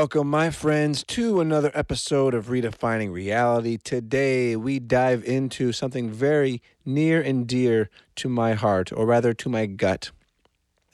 [0.00, 3.78] Welcome, my friends, to another episode of Redefining Reality.
[3.82, 9.48] Today, we dive into something very near and dear to my heart, or rather to
[9.48, 10.12] my gut.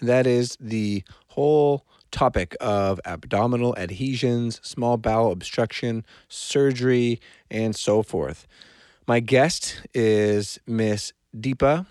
[0.00, 8.46] That is the whole topic of abdominal adhesions, small bowel obstruction, surgery, and so forth.
[9.06, 11.86] My guest is Miss Deepa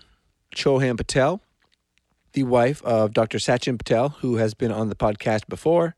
[0.52, 1.40] Chohan Patel,
[2.32, 3.38] the wife of Dr.
[3.38, 5.94] Sachin Patel, who has been on the podcast before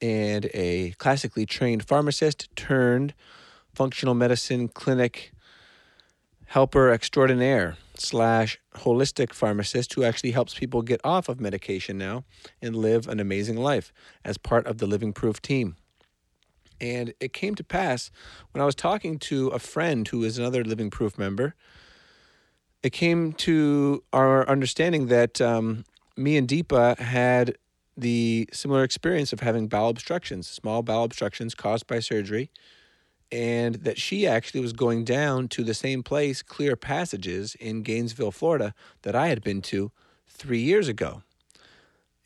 [0.00, 3.14] and a classically trained pharmacist turned
[3.74, 5.32] functional medicine clinic
[6.46, 12.24] helper extraordinaire slash holistic pharmacist who actually helps people get off of medication now
[12.60, 13.92] and live an amazing life
[14.24, 15.76] as part of the Living Proof team.
[16.80, 18.10] And it came to pass
[18.50, 21.54] when I was talking to a friend who is another Living Proof member.
[22.82, 25.84] It came to our understanding that um,
[26.16, 27.56] me and Deepa had
[28.00, 32.50] the similar experience of having bowel obstructions, small bowel obstructions caused by surgery,
[33.30, 38.32] and that she actually was going down to the same place, Clear Passages in Gainesville,
[38.32, 39.92] Florida, that I had been to
[40.26, 41.22] three years ago.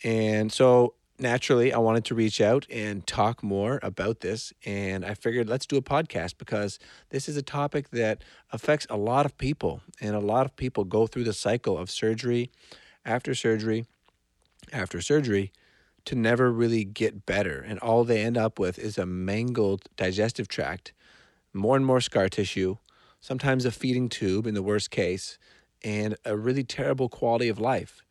[0.02, 4.52] And so naturally, I wanted to reach out and talk more about this.
[4.64, 6.78] And I figured let's do a podcast because
[7.10, 8.22] this is a topic that
[8.52, 9.82] affects a lot of people.
[10.00, 12.50] And a lot of people go through the cycle of surgery
[13.04, 13.86] after surgery
[14.72, 15.52] after surgery
[16.06, 17.60] to never really get better.
[17.60, 20.92] And all they end up with is a mangled digestive tract,
[21.52, 22.76] more and more scar tissue,
[23.20, 25.38] sometimes a feeding tube in the worst case,
[25.82, 28.02] and a really terrible quality of life.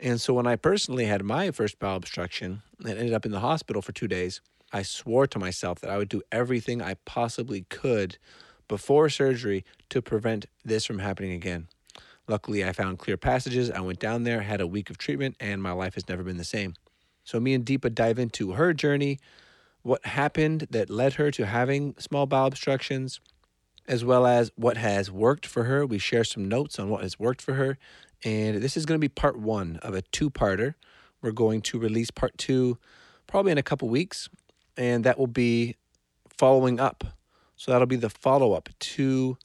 [0.00, 3.40] And so when I personally had my first bowel obstruction and ended up in the
[3.40, 4.40] hospital for two days,
[4.72, 8.16] I swore to myself that I would do everything I possibly could
[8.68, 11.68] before surgery to prevent this from happening again.
[12.26, 13.70] Luckily, I found clear passages.
[13.70, 16.38] I went down there, had a week of treatment, and my life has never been
[16.38, 16.74] the same.
[17.24, 19.18] So, me and Deepa dive into her journey,
[19.82, 23.20] what happened that led her to having small bowel obstructions,
[23.86, 25.84] as well as what has worked for her.
[25.84, 27.78] We share some notes on what has worked for her.
[28.24, 30.74] And this is going to be part one of a two parter.
[31.20, 32.78] We're going to release part two
[33.26, 34.28] probably in a couple weeks,
[34.76, 35.76] and that will be
[36.28, 37.04] following up.
[37.56, 39.36] So, that'll be the follow up to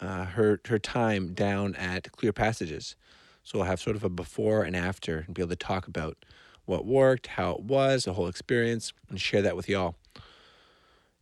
[0.00, 2.96] uh, her, her time down at Clear Passages.
[3.44, 6.16] So, we'll have sort of a before and after and be able to talk about
[6.66, 9.94] what worked, how it was, the whole experience, and share that with y'all.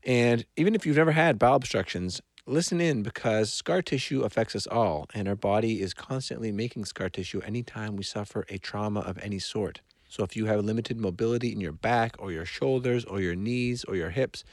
[0.02, 4.66] And even if you've never had bowel obstructions, listen in because scar tissue affects us
[4.66, 9.18] all, and our body is constantly making scar tissue anytime we suffer a trauma of
[9.18, 9.80] any sort.
[10.08, 13.84] So if you have limited mobility in your back or your shoulders or your knees
[13.84, 14.44] or your hips,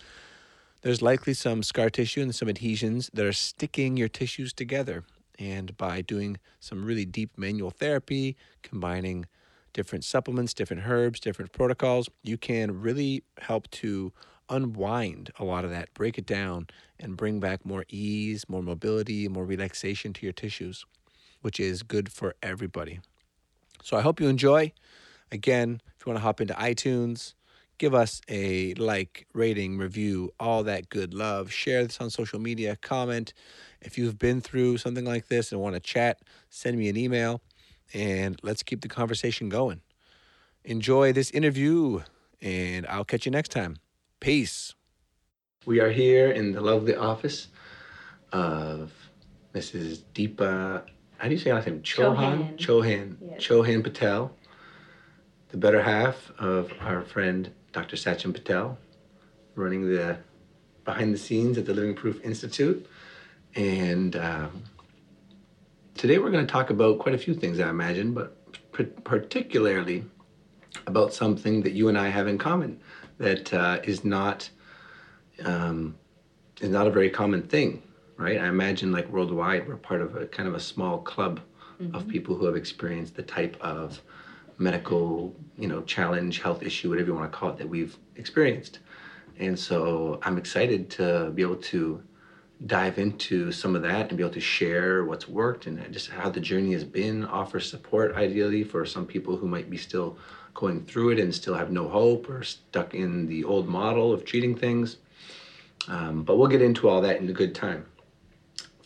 [0.82, 5.04] there's likely some scar tissue and some adhesions that are sticking your tissues together.
[5.38, 9.26] And by doing some really deep manual therapy, combining
[9.74, 14.12] different supplements, different herbs, different protocols, you can really help to
[14.50, 16.68] unwind a lot of that, break it down,
[17.00, 20.86] and bring back more ease, more mobility, more relaxation to your tissues,
[21.42, 23.00] which is good for everybody.
[23.84, 24.74] So I hope you enjoy.
[25.32, 27.34] Again, if you want to hop into iTunes,
[27.78, 31.52] give us a like, rating, review, all that good love.
[31.52, 33.34] Share this on social media, comment.
[33.82, 37.42] If you've been through something like this and want to chat, send me an email
[37.94, 39.82] and let's keep the conversation going.
[40.64, 42.02] Enjoy this interview,
[42.42, 43.78] and I'll catch you next time.
[44.20, 44.76] Peace.
[45.66, 47.48] We are here in the lovely office
[48.32, 48.92] of
[49.54, 50.04] Mrs.
[50.14, 50.84] Deepa.
[51.18, 51.82] How do you say her last name?
[51.82, 52.58] Chohan.
[52.58, 53.18] Chohan.
[53.22, 53.42] Yes.
[53.42, 54.32] Chauhan Patel,
[55.50, 57.96] the better half of our friend Dr.
[57.96, 58.78] Sachin Patel,
[59.56, 60.18] running the
[60.84, 62.88] behind the scenes at the Living Proof Institute,
[63.56, 64.16] and.
[64.16, 64.64] Um,
[65.96, 68.36] Today we're going to talk about quite a few things, I imagine, but
[69.04, 70.04] particularly
[70.88, 72.80] about something that you and I have in common
[73.18, 74.50] that uh, is not
[75.46, 75.96] um,
[76.60, 77.84] is not a very common thing,
[78.18, 78.40] right?
[78.40, 81.40] I imagine like worldwide, we're part of a kind of a small club
[81.80, 81.96] mm-hmm.
[81.96, 84.02] of people who have experienced the type of
[84.58, 88.80] medical, you know, challenge, health issue, whatever you want to call it, that we've experienced.
[89.38, 92.04] And so I'm excited to be able to
[92.66, 96.30] dive into some of that and be able to share what's worked and just how
[96.30, 100.18] the journey has been, offer support ideally for some people who might be still
[100.54, 104.26] going through it and still have no hope or stuck in the old model of
[104.26, 104.98] treating things.
[105.88, 107.86] Um, but we'll get into all that in a good time.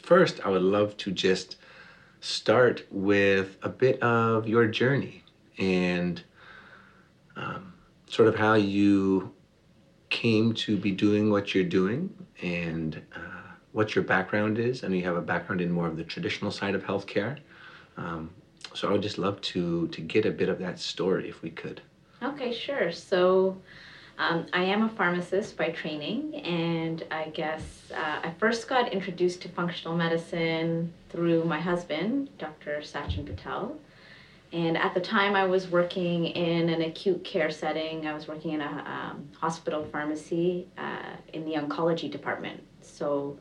[0.02, 1.58] First, I would love to just
[2.22, 5.24] start with a bit of your journey
[5.58, 6.24] and
[7.36, 7.74] um,
[8.08, 9.34] sort of how you
[10.10, 13.35] came to be doing what you're doing and uh,
[13.76, 14.86] what your background is.
[14.86, 17.38] I know you have a background in more of the traditional side of healthcare.
[17.98, 18.30] Um,
[18.74, 21.50] so I would just love to to get a bit of that story if we
[21.50, 21.82] could.
[22.24, 22.94] Okay, sure.
[22.94, 23.58] So
[24.18, 29.42] um, I am a pharmacist by training, and I guess uh, I first got introduced
[29.42, 32.80] to functional medicine through my husband, Dr.
[32.82, 33.78] Sachin Patel.
[34.54, 38.08] And at the time, I was working in an acute care setting.
[38.08, 42.64] I was working in a um, hospital pharmacy uh, in the oncology department.
[42.82, 43.38] So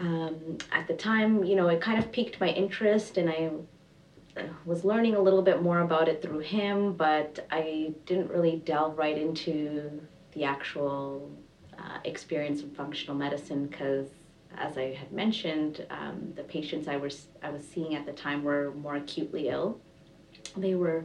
[0.00, 3.50] um, at the time, you know, it kind of piqued my interest, and I
[4.36, 8.62] uh, was learning a little bit more about it through him, but I didn't really
[8.64, 10.00] delve right into
[10.32, 11.30] the actual
[11.78, 14.06] uh, experience of functional medicine because,
[14.56, 18.42] as I had mentioned, um, the patients I was I was seeing at the time
[18.42, 19.80] were more acutely ill.
[20.56, 21.04] They were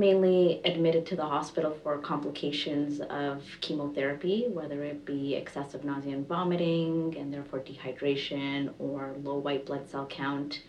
[0.00, 6.26] mainly admitted to the hospital for complications of chemotherapy, whether it be excessive nausea and
[6.26, 10.62] vomiting, and therefore dehydration or low white blood cell count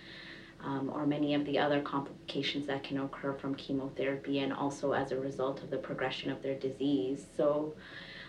[0.59, 5.13] um, or many of the other complications that can occur from chemotherapy and also as
[5.13, 7.25] a result of the progression of their disease.
[7.37, 7.73] So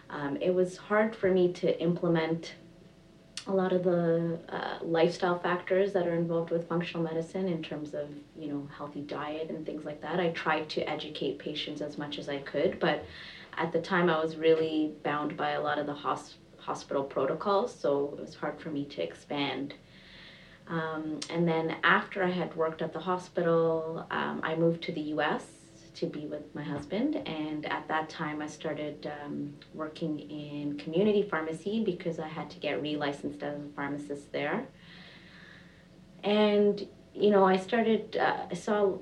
[0.08, 2.54] um, it was hard for me to implement
[3.46, 7.94] a lot of the uh, lifestyle factors that are involved with functional medicine in terms
[7.94, 8.08] of
[8.38, 10.20] you know healthy diet and things like that.
[10.20, 13.04] I tried to educate patients as much as i could but
[13.58, 17.74] at the time i was really bound by a lot of the hos- hospital protocols
[17.74, 19.74] so it was hard for me to expand.
[20.68, 25.00] Um, and then after I had worked at the hospital, um, I moved to the
[25.16, 25.44] US
[25.94, 27.16] to be with my husband.
[27.16, 32.58] And at that time, I started um, working in community pharmacy because I had to
[32.58, 34.66] get relicensed as a pharmacist there.
[36.24, 38.96] And, you know, I started, uh, I saw,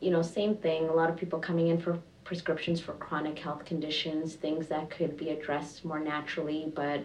[0.00, 3.64] you know, same thing, a lot of people coming in for prescriptions for chronic health
[3.64, 7.00] conditions, things that could be addressed more naturally, but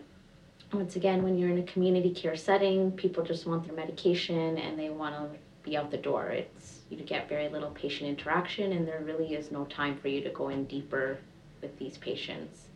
[0.73, 4.77] once again, when you're in a community care setting, people just want their medication and
[4.77, 6.29] they want to be out the door.
[6.29, 6.62] It's
[6.99, 10.29] you get very little patient interaction, and there really is no time for you to
[10.29, 11.17] go in deeper
[11.61, 12.67] with these patients.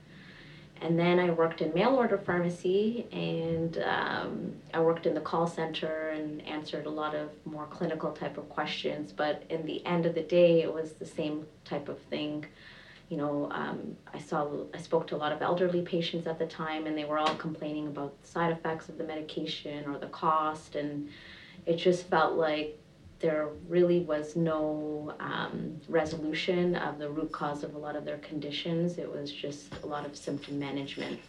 [0.79, 5.47] And then I worked in mail order pharmacy, and um, I worked in the call
[5.47, 9.11] center and answered a lot of more clinical type of questions.
[9.11, 12.45] But in the end of the day, it was the same type of thing
[13.09, 16.45] you know, um, I saw, I spoke to a lot of elderly patients at the
[16.45, 20.07] time, and they were all complaining about the side effects of the medication or the
[20.07, 21.09] cost, and
[21.65, 22.77] it just felt like
[23.19, 28.17] there really was no um, resolution of the root cause of a lot of their
[28.17, 28.97] conditions.
[28.97, 31.19] It was just a lot of symptom management.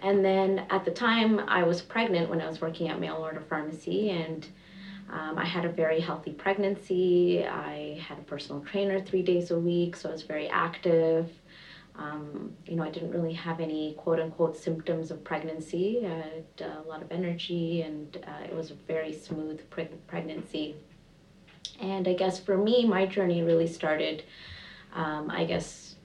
[0.00, 3.40] And then at the time, I was pregnant when I was working at mail order
[3.40, 4.46] pharmacy, and
[5.10, 7.44] um, I had a very healthy pregnancy.
[7.44, 11.30] I had a personal trainer three days a week, so I was very active.
[11.98, 16.02] Um, you know, I didn't really have any quote unquote symptoms of pregnancy.
[16.04, 20.76] I had a lot of energy, and uh, it was a very smooth preg- pregnancy.
[21.80, 24.22] And I guess for me, my journey really started,
[24.94, 25.96] um, I guess,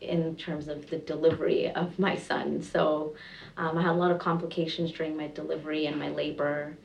[0.00, 2.62] in terms of the delivery of my son.
[2.62, 3.14] So
[3.56, 6.76] um, I had a lot of complications during my delivery and my labor.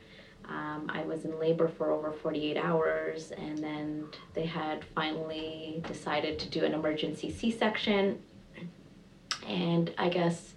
[0.48, 6.38] Um, I was in labor for over 48 hours, and then they had finally decided
[6.38, 8.18] to do an emergency C section.
[9.48, 10.54] And I guess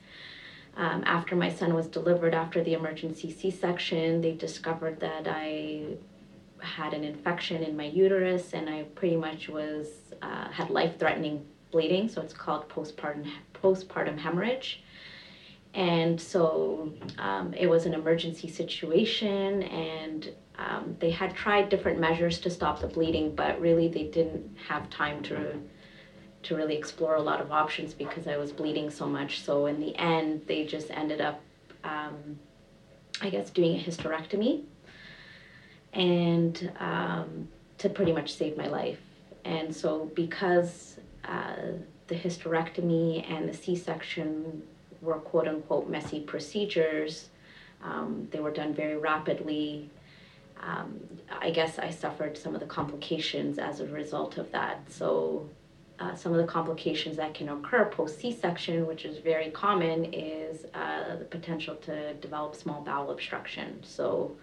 [0.78, 5.98] um, after my son was delivered after the emergency C section, they discovered that I
[6.60, 9.88] had an infection in my uterus, and I pretty much was
[10.22, 14.84] uh, had life threatening bleeding, so it's called postpartum postpartum hemorrhage.
[15.74, 22.40] And so um, it was an emergency situation and um, they had tried different measures
[22.40, 25.60] to stop the bleeding but really they didn't have time to
[26.44, 29.80] to really explore a lot of options because i was bleeding so much so in
[29.80, 31.42] the end they just ended up
[31.84, 32.40] um,
[33.22, 34.64] i guess doing a hysterectomy
[35.94, 39.00] and um, to pretty much save my life
[39.44, 41.56] and so because uh,
[42.08, 44.62] the hysterectomy and the c-section
[45.02, 47.30] were quote unquote messy procedures.
[47.84, 49.90] Um, they were done very rapidly.
[50.62, 51.00] Um,
[51.40, 54.80] I guess I suffered some of the complications as a result of that.
[54.90, 55.50] So
[56.02, 60.12] uh, some of the complications that can occur post C section, which is very common,
[60.14, 63.80] is uh, the potential to develop small bowel obstruction.
[63.84, 64.36] So,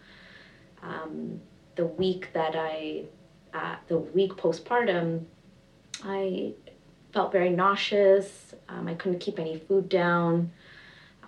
[0.82, 1.40] um,
[1.74, 3.04] the week that I,
[3.52, 5.24] uh, the week postpartum,
[6.04, 6.52] I
[7.12, 8.54] felt very nauseous.
[8.68, 10.52] Um, I couldn't keep any food down.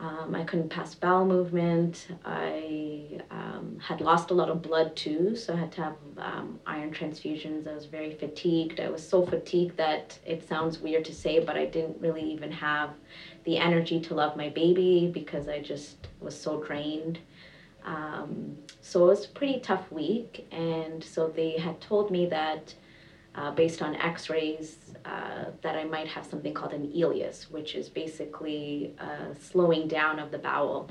[0.01, 2.09] Um, I couldn't pass bowel movement.
[2.25, 6.59] I um, had lost a lot of blood too, so I had to have um,
[6.67, 7.69] iron transfusions.
[7.69, 8.81] I was very fatigued.
[8.81, 12.51] I was so fatigued that it sounds weird to say, but I didn't really even
[12.51, 12.95] have
[13.45, 17.19] the energy to love my baby because I just was so drained.
[17.85, 22.73] Um, so it was a pretty tough week, and so they had told me that
[23.35, 27.89] uh, based on x-rays uh, that I might have something called an ileus, which is
[27.89, 30.91] basically a slowing down of the bowel.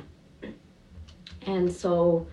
[1.46, 2.27] And so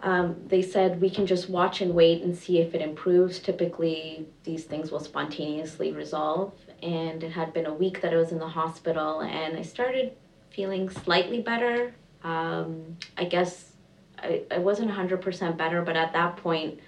[0.00, 3.40] um, they said we can just watch and wait and see if it improves.
[3.40, 6.52] Typically, these things will spontaneously resolve.
[6.82, 10.12] And it had been a week that I was in the hospital, and I started
[10.50, 11.94] feeling slightly better.
[12.22, 13.72] Um, I guess
[14.18, 16.78] I, I wasn't 100% better, but at that point,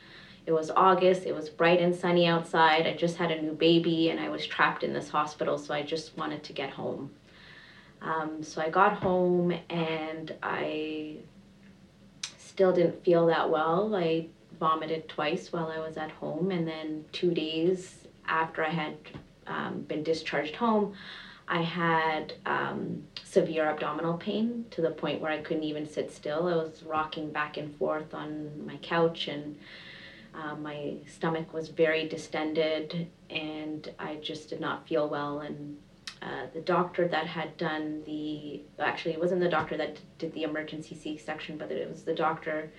[0.47, 2.87] it was August, it was bright and sunny outside.
[2.87, 5.83] I just had a new baby and I was trapped in this hospital, so I
[5.83, 7.11] just wanted to get home.
[8.03, 11.17] Um, so I got home and I
[12.39, 13.95] still didn't feel that well.
[13.95, 14.29] I
[14.59, 18.97] vomited twice while I was at home, and then two days after I had
[19.47, 20.95] um, been discharged home,
[21.49, 26.47] I had um, severe abdominal pain to the point where I couldn't even sit still.
[26.47, 29.59] I was rocking back and forth on my couch and
[30.35, 35.41] um, my stomach was very distended and I just did not feel well.
[35.41, 35.77] And
[36.23, 40.43] uh, the doctor that had done the, actually, it wasn't the doctor that did the
[40.43, 42.71] emergency C section, but it was the doctor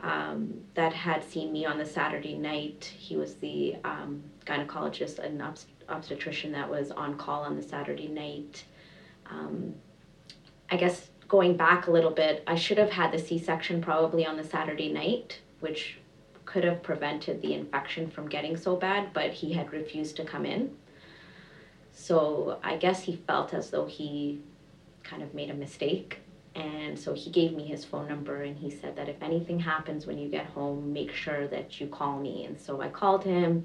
[0.00, 2.84] um, that had seen me on the Saturday night.
[2.96, 8.08] He was the um, gynecologist and obst- obstetrician that was on call on the Saturday
[8.08, 8.64] night.
[9.30, 9.74] Um,
[10.70, 14.26] I guess going back a little bit, I should have had the C section probably
[14.26, 15.98] on the Saturday night, which
[16.52, 20.44] could have prevented the infection from getting so bad, but he had refused to come
[20.44, 20.76] in.
[21.92, 24.42] So I guess he felt as though he
[25.02, 26.18] kind of made a mistake.
[26.54, 30.06] And so he gave me his phone number and he said that if anything happens
[30.06, 32.44] when you get home, make sure that you call me.
[32.44, 33.64] And so I called him.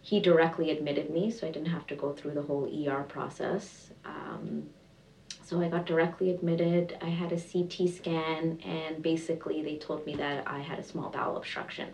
[0.00, 3.90] He directly admitted me, so I didn't have to go through the whole ER process.
[4.04, 4.64] Um,
[5.42, 6.96] so I got directly admitted.
[7.02, 11.10] I had a CT scan, and basically, they told me that I had a small
[11.10, 11.88] bowel obstruction.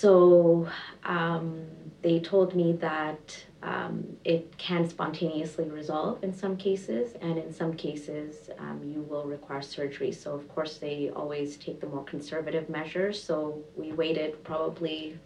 [0.00, 0.66] So
[1.04, 1.66] um,
[2.00, 7.74] they told me that um, it can spontaneously resolve in some cases, and in some
[7.74, 10.10] cases, um, you will require surgery.
[10.10, 13.22] So, of course, they always take the more conservative measures.
[13.22, 15.18] So, we waited probably,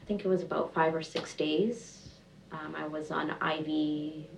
[0.00, 2.10] I think it was about five or six days.
[2.52, 3.66] Um, I was on IV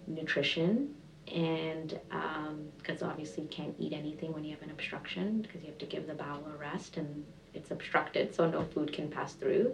[0.06, 0.94] nutrition,
[1.34, 1.98] and
[2.78, 5.78] because um, obviously you can't eat anything when you have an obstruction because you have
[5.78, 9.72] to give the bowel a rest and it's obstructed, so no food can pass through.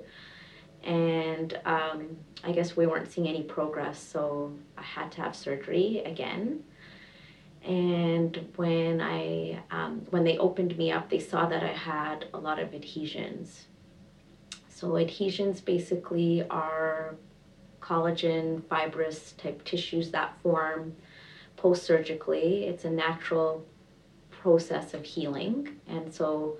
[0.83, 6.03] And um, I guess we weren't seeing any progress, so I had to have surgery
[6.05, 6.63] again.
[7.65, 12.39] And when I um, when they opened me up, they saw that I had a
[12.39, 13.67] lot of adhesions.
[14.69, 17.15] So adhesions basically are
[17.81, 20.95] collagen, fibrous type tissues that form
[21.65, 22.67] post surgically.
[22.67, 23.65] It's a natural
[24.31, 26.59] process of healing, and so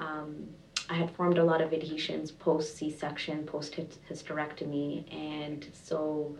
[0.00, 0.48] um,
[0.88, 3.78] I had formed a lot of adhesions post C section, post
[4.10, 6.36] hysterectomy, and so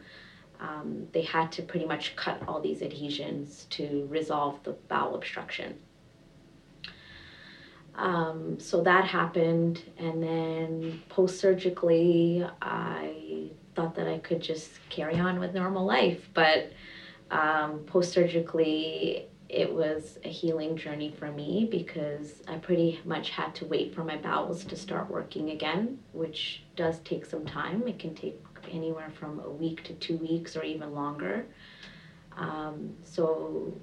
[0.58, 5.78] um, they had to pretty much cut all these adhesions to resolve the bowel obstruction.
[7.94, 15.14] Um, so that happened, and then post surgically, I thought that I could just carry
[15.14, 16.72] on with normal life, but
[17.30, 23.54] um, post surgically, it was a healing journey for me because I pretty much had
[23.56, 27.86] to wait for my bowels to start working again, which does take some time.
[27.88, 31.46] It can take anywhere from a week to two weeks or even longer.
[32.36, 33.74] Um, so,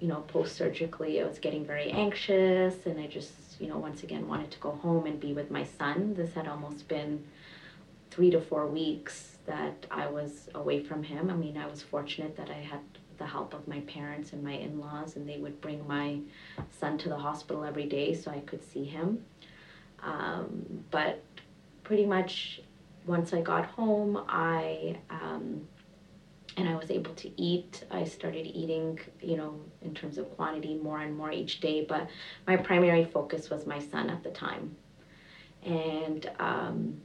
[0.00, 4.02] you know, post surgically, I was getting very anxious and I just, you know, once
[4.02, 6.14] again wanted to go home and be with my son.
[6.14, 7.24] This had almost been
[8.10, 11.30] three to four weeks that I was away from him.
[11.30, 12.80] I mean, I was fortunate that I had
[13.18, 16.18] the help of my parents and my in-laws and they would bring my
[16.70, 19.24] son to the hospital every day so I could see him.
[20.02, 21.22] Um, but
[21.82, 22.60] pretty much
[23.06, 25.66] once I got home, I um,
[26.56, 27.84] and I was able to eat.
[27.90, 31.84] I started eating, you know, in terms of quantity, more and more each day.
[31.86, 32.08] But
[32.46, 34.74] my primary focus was my son at the time,
[35.64, 37.00] and um,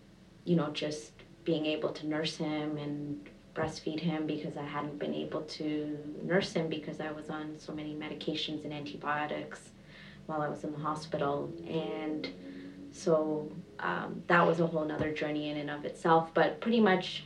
[0.45, 1.10] you know, just
[1.43, 6.53] being able to nurse him and breastfeed him because I hadn't been able to nurse
[6.53, 9.71] him because I was on so many medications and antibiotics
[10.25, 11.51] while I was in the hospital.
[11.67, 12.29] And
[12.91, 16.29] so um, that was a whole nother journey in and of itself.
[16.33, 17.23] But pretty much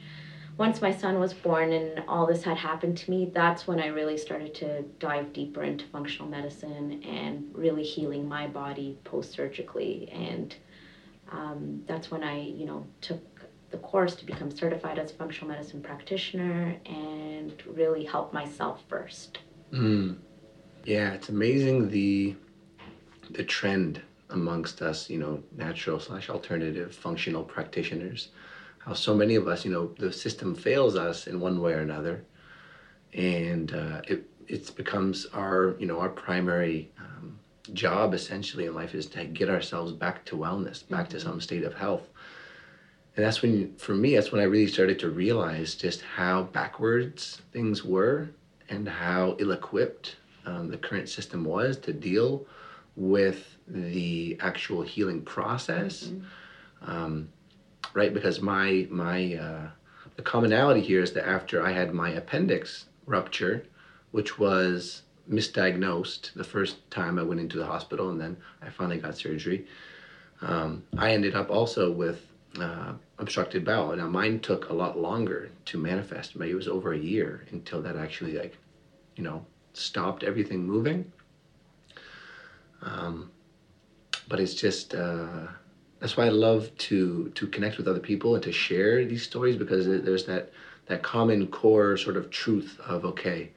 [0.57, 3.87] once my son was born and all this had happened to me, that's when I
[3.87, 10.09] really started to dive deeper into functional medicine and really healing my body post surgically.
[10.13, 10.55] And
[11.31, 13.21] um, that's when I, you know, took
[13.71, 19.39] the course to become certified as a functional medicine practitioner and really help myself first.
[19.71, 20.17] Mm.
[20.85, 22.35] Yeah, it's amazing the
[23.31, 28.29] the trend amongst us, you know, natural slash alternative functional practitioners.
[28.79, 31.79] How so many of us, you know, the system fails us in one way or
[31.79, 32.23] another,
[33.13, 37.39] and uh, it it becomes our you know our primary um,
[37.73, 41.17] job essentially in life is to get ourselves back to wellness, back mm-hmm.
[41.17, 42.09] to some state of health.
[43.15, 47.41] And that's when, for me, that's when I really started to realize just how backwards
[47.53, 48.29] things were
[48.69, 52.45] and how ill equipped um, the current system was to deal
[52.95, 56.05] with the actual healing process.
[56.05, 56.91] Mm-hmm.
[56.91, 57.29] Um,
[57.93, 58.13] right?
[58.13, 59.69] Because my my uh,
[60.15, 63.65] the commonality here is that after I had my appendix rupture,
[64.11, 68.97] which was misdiagnosed the first time I went into the hospital, and then I finally
[68.97, 69.65] got surgery.
[70.41, 72.27] Um, I ended up also with
[72.59, 73.95] uh, obstructed bowel.
[73.95, 76.35] Now mine took a lot longer to manifest.
[76.35, 78.57] Maybe it was over a year until that actually like,
[79.15, 81.11] you know, stopped everything moving.
[82.81, 83.31] Um,
[84.27, 85.47] but it's just uh,
[85.99, 89.55] that's why I love to to connect with other people and to share these stories
[89.55, 90.51] because there's that
[90.87, 93.51] that common core sort of truth of okay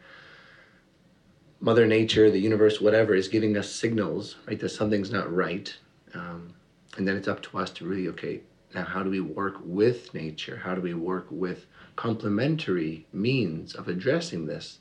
[1.60, 5.76] mother nature the universe whatever is giving us signals right that something's not right
[6.14, 6.54] um,
[6.96, 8.40] and then it's up to us to really okay
[8.74, 13.88] now how do we work with nature how do we work with complementary means of
[13.88, 14.78] addressing this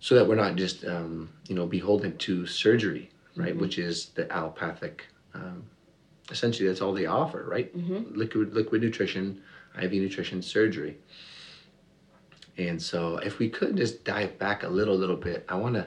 [0.00, 3.60] so that we're not just um, you know beholden to surgery right mm-hmm.
[3.60, 5.64] which is the allopathic um,
[6.30, 7.76] essentially that's all they offer, right?
[7.76, 8.16] Mm-hmm.
[8.18, 9.42] Liquid liquid nutrition,
[9.80, 10.98] IV nutrition, surgery.
[12.58, 15.86] And so if we could just dive back a little little bit, I want to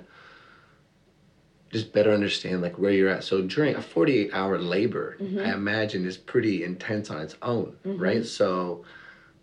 [1.76, 3.24] just better understand like where you're at.
[3.24, 5.40] So during a 48 hour labor, mm-hmm.
[5.40, 8.02] I imagine is pretty intense on its own, mm-hmm.
[8.02, 8.26] right?
[8.26, 8.86] So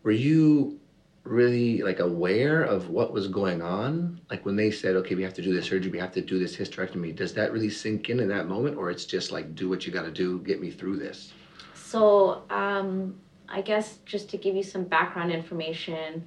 [0.03, 0.81] were you
[1.25, 5.33] really like aware of what was going on like when they said okay we have
[5.33, 8.19] to do this surgery we have to do this hysterectomy does that really sink in
[8.19, 10.69] in that moment or it's just like do what you got to do get me
[10.69, 11.33] through this
[11.75, 13.15] so um,
[13.49, 16.27] i guess just to give you some background information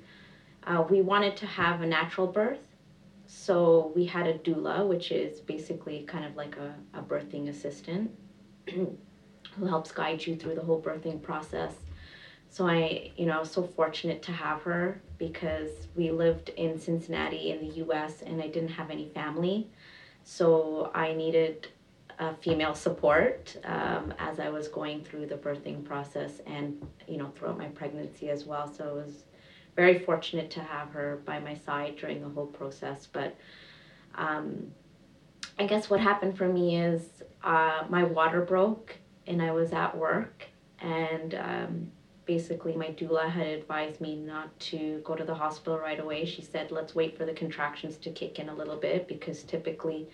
[0.65, 2.65] uh, we wanted to have a natural birth
[3.27, 8.11] so we had a doula which is basically kind of like a, a birthing assistant
[8.73, 11.73] who helps guide you through the whole birthing process
[12.55, 17.59] so I, you know, so fortunate to have her because we lived in Cincinnati in
[17.59, 19.67] the US and I didn't have any family.
[20.23, 21.67] So I needed
[22.17, 27.29] a female support um, as I was going through the birthing process and, you know,
[27.35, 28.73] throughout my pregnancy as well.
[28.73, 29.25] So it was
[29.75, 33.07] very fortunate to have her by my side during the whole process.
[33.11, 33.35] But
[34.15, 34.71] um,
[35.59, 38.95] I guess what happened for me is uh, my water broke
[39.27, 40.45] and I was at work
[40.79, 41.91] and um,
[42.25, 46.25] basically my doula had advised me not to go to the hospital right away.
[46.25, 50.07] She said, let's wait for the contractions to kick in a little bit because typically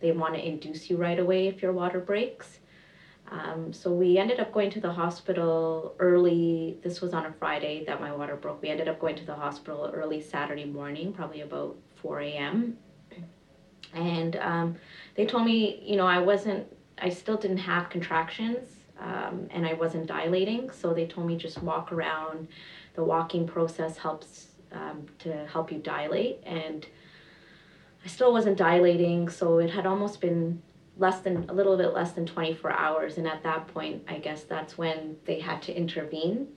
[0.00, 2.58] they want to induce you right away if your water breaks.
[3.32, 6.76] Um, so we ended up going to the hospital early.
[6.82, 8.60] This was on a Friday that my water broke.
[8.60, 12.76] We ended up going to the hospital early Saturday morning, probably about 4 a.m.
[13.94, 14.76] And um,
[15.14, 16.66] they told me, you know, I wasn't,
[16.98, 18.68] I still didn't have contractions
[19.00, 20.70] um, and I wasn't dilating.
[20.70, 22.48] So they told me just walk around.
[22.94, 26.86] The walking process helps um, to help you dilate, and
[28.04, 29.30] I still wasn't dilating.
[29.30, 30.62] So it had almost been
[30.98, 34.42] less than a little bit less than 24 hours, and at that point, I guess
[34.44, 36.48] that's when they had to intervene.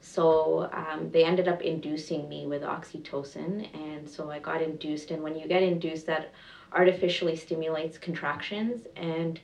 [0.00, 5.10] So um, they ended up inducing me with oxytocin, and so I got induced.
[5.10, 6.32] And when you get induced, that
[6.74, 9.40] artificially stimulates contractions and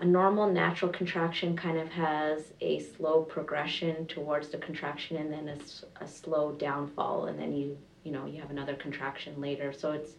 [0.00, 5.48] a normal natural contraction kind of has a slow progression towards the contraction and then
[5.48, 9.92] a, a slow downfall and then you you know you have another contraction later so
[9.92, 10.12] it's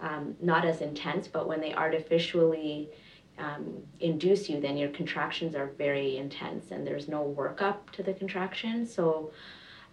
[0.00, 2.90] um, not as intense but when they artificially
[3.38, 8.14] um, induce you then your contractions are very intense and there's no workup to the
[8.14, 8.86] contraction.
[8.86, 9.30] So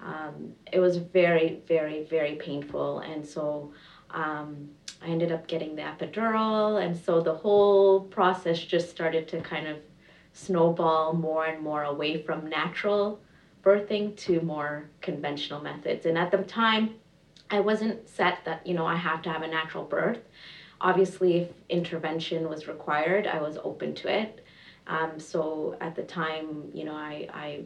[0.01, 2.99] um, it was very very very painful.
[2.99, 3.73] And so
[4.11, 4.69] um,
[5.01, 9.67] I ended up getting the epidural, and so the whole process just started to kind
[9.67, 9.77] of
[10.33, 13.19] snowball more and more away from natural
[13.63, 16.05] birthing to more conventional methods.
[16.05, 16.95] And at the time,
[17.53, 20.17] I wasn't set that, you know, I have to have a natural birth.
[20.81, 24.43] Obviously, if intervention was required, I was open to it.
[24.87, 27.63] Um, so at the time, you know, I, I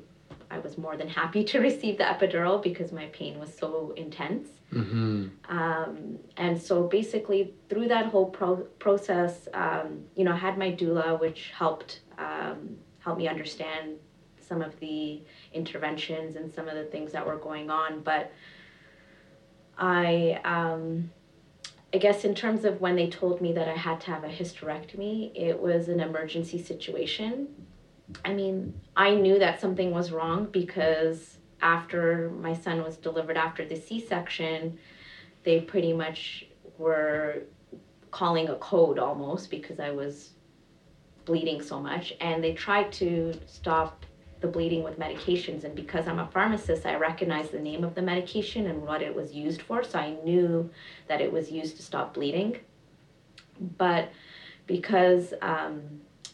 [0.49, 4.49] I was more than happy to receive the epidural because my pain was so intense.
[4.73, 5.27] Mm-hmm.
[5.47, 10.71] Um, and so basically, through that whole pro- process, um, you know, I had my
[10.71, 13.97] doula, which helped um, help me understand
[14.37, 15.21] some of the
[15.53, 18.01] interventions and some of the things that were going on.
[18.01, 18.33] But
[19.77, 21.11] I, um,
[21.93, 24.29] I guess, in terms of when they told me that I had to have a
[24.29, 27.47] hysterectomy, it was an emergency situation.
[28.23, 33.65] I mean, I knew that something was wrong because after my son was delivered after
[33.65, 34.77] the C section,
[35.43, 36.45] they pretty much
[36.77, 37.43] were
[38.11, 40.31] calling a code almost because I was
[41.25, 42.13] bleeding so much.
[42.21, 44.05] And they tried to stop
[44.39, 45.63] the bleeding with medications.
[45.63, 49.15] And because I'm a pharmacist, I recognized the name of the medication and what it
[49.15, 49.83] was used for.
[49.83, 50.69] So I knew
[51.07, 52.57] that it was used to stop bleeding.
[53.77, 54.09] But
[54.67, 55.81] because um,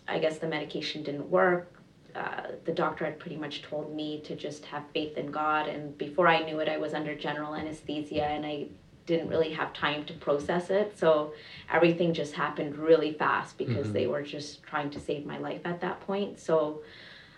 [0.07, 1.71] I guess the medication didn't work,
[2.15, 5.67] uh, the doctor had pretty much told me to just have faith in God.
[5.67, 8.67] And before I knew it, I was under general anesthesia and I
[9.05, 10.97] didn't really have time to process it.
[10.97, 11.33] So
[11.71, 13.93] everything just happened really fast because Mhm.
[13.93, 16.39] they were just trying to save my life at that point.
[16.39, 16.81] So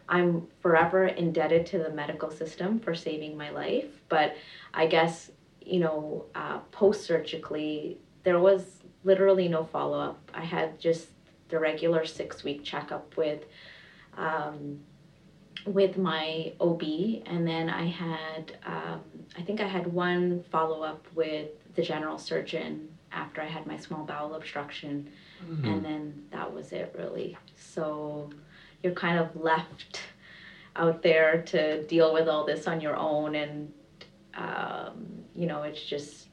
[0.08, 3.88] I'm forever indebted to the medical system for saving my life.
[4.10, 4.36] But
[4.74, 8.64] I guess, you know, uh, post surgically, there was
[9.04, 10.32] literally no follow up.
[10.34, 11.08] I had just
[11.50, 13.44] the regular six week checkup with.
[14.18, 14.80] Um,
[15.66, 16.84] with my OB,
[17.26, 19.02] and then I had, um,
[19.36, 23.76] I think I had one follow up with the general surgeon after I had my
[23.78, 25.10] small bowel obstruction,
[25.44, 25.66] Mm-hmm.
[25.66, 27.36] and then that was it really.
[27.58, 28.30] So
[28.86, 30.00] you're kind of left
[30.76, 33.74] out there to deal with all this on your own, and
[34.36, 36.28] um, you know it's just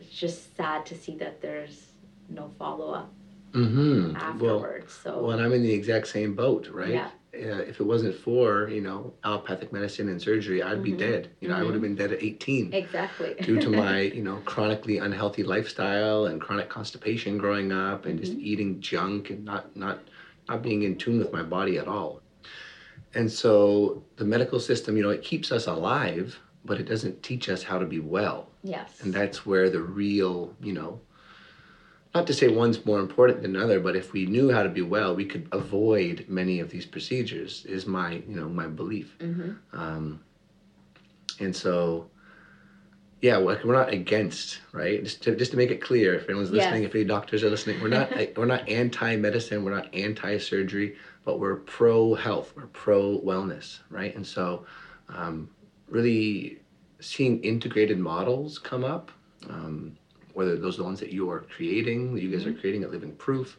[0.00, 1.86] it's just sad to see that there's
[2.28, 3.10] no follow up
[3.52, 4.38] Mm-hmm.
[4.38, 4.92] Well, afterwards.
[5.02, 6.90] so well, and I'm in the exact same boat, right?
[6.90, 7.08] Yeah.
[7.34, 10.98] Uh, if it wasn't for you know allopathic medicine and surgery, I'd be Mhm.
[10.98, 11.30] dead.
[11.40, 14.36] You know, I would have been dead at 18 exactly due to my you know
[14.44, 20.00] chronically unhealthy lifestyle and chronic constipation growing up and just eating junk and not not
[20.48, 22.20] not being in tune with my body at all.
[23.14, 27.48] And so the medical system, you know, it keeps us alive, but it doesn't teach
[27.48, 28.48] us how to be well.
[28.62, 31.00] yes And that's where the real, you know,
[32.14, 34.82] not to say one's more important than another, but if we knew how to be
[34.82, 37.64] well, we could avoid many of these procedures.
[37.66, 39.16] Is my, you know, my belief.
[39.20, 40.20] hmm Um,
[41.40, 42.08] and so,
[43.22, 45.02] yeah, we're we're not against, right?
[45.02, 46.90] Just to just to make it clear, if anyone's listening, Yes.
[46.90, 51.56] if any doctors are listening, we're not we're not anti-medicine, we're not anti-surgery, but we're
[51.56, 54.14] pro-health, we're pro-wellness, right?
[54.14, 54.66] And so,
[55.08, 55.48] um,
[55.88, 56.60] really
[57.00, 59.10] seeing integrated models come up,
[59.48, 59.96] um,
[60.34, 62.90] whether those are the ones that you are creating, that you guys are creating at
[62.90, 63.58] Living Proof,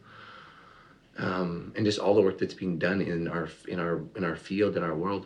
[1.18, 4.36] um, and just all the work that's being done in our in our in our
[4.36, 5.26] field in our world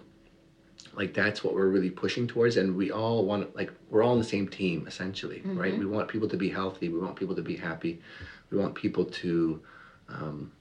[0.93, 4.17] like that's what we're really pushing towards and we all want like we're all on
[4.19, 5.77] the same team essentially right?
[5.77, 8.01] We want people to be healthy we want people to be happy
[8.49, 9.61] we want people to
[10.09, 10.51] um,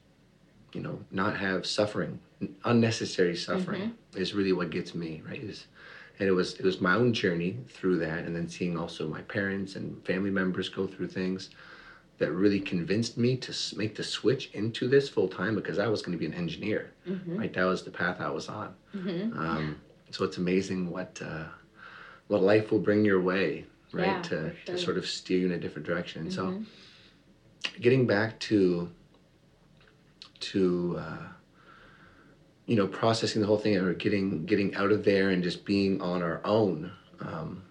[0.73, 2.19] you know not have suffering
[2.65, 5.67] unnecessary suffering is really what gets me right is
[6.19, 9.23] and it was it was my own journey through that and then seeing also my
[9.23, 11.51] parents and family members go through things
[12.19, 16.03] that really convinced me to make the switch into this full time because I was
[16.03, 16.93] going to be an engineer.
[17.39, 18.75] Right that was the path I was on.
[18.93, 21.45] Hmm um, so it's amazing what uh,
[22.29, 24.07] what life will bring your way, right?
[24.07, 26.27] Yeah, to for to sort of steer you in a different direction.
[26.27, 26.33] Mhm.
[26.33, 26.63] so,
[27.81, 28.91] getting back to
[30.41, 31.29] to uh,
[32.67, 36.01] you know processing the whole thing or getting getting out of there and just being
[36.01, 36.91] on our own.
[37.21, 37.63] Um,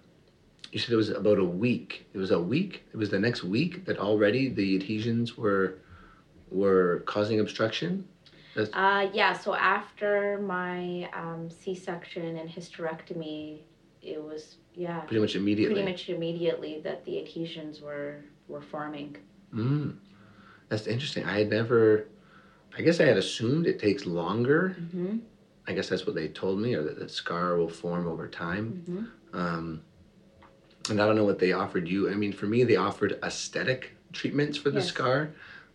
[0.72, 2.06] you said it was about a week.
[2.14, 2.84] It was a week.
[2.94, 5.80] It was the next week that already the adhesions were
[6.52, 8.08] were causing obstruction.
[8.74, 13.62] Uh, yeah, so after my um, C section and hysterectomy,
[14.02, 15.76] it was, yeah, Pretty much immediately.
[15.82, 19.16] pretty much immediately that the adhesions were, were forming.
[19.54, 19.96] Mm,
[20.70, 21.26] that's interesting.
[21.26, 22.06] I had never,
[22.78, 24.76] I guess I had assumed it takes longer.
[24.92, 25.18] hmm
[25.68, 28.84] I guess that's what they told me, or that the scar will form over time.
[28.88, 29.82] hmm Um,
[30.90, 32.10] and I don't know what they offered you.
[32.10, 34.88] I mean, for me, they offered aesthetic treatments for the Yes.
[34.88, 35.30] scar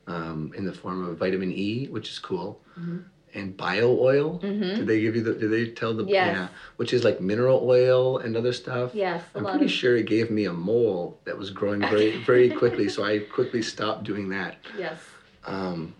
[0.07, 3.05] um, in the form of vitamin E, which is cool, Mhm.
[3.35, 4.39] and bio oil.
[4.39, 5.35] hmm Did they give you the?
[5.35, 6.05] Did they tell the?
[6.05, 6.37] Yes.
[6.37, 8.95] Yeah, which is like mineral oil and other stuff.
[8.95, 12.51] Yes, I'm pretty of, sure it gave me a mole that was growing very, very
[12.51, 14.57] quickly, so I quickly stopped doing that.
[14.79, 14.99] yes,
[15.47, 15.95] Um,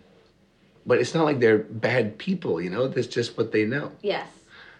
[0.85, 2.87] but it's not like they're bad people, you know.
[2.87, 3.91] That's just what they know.
[4.01, 4.27] yes,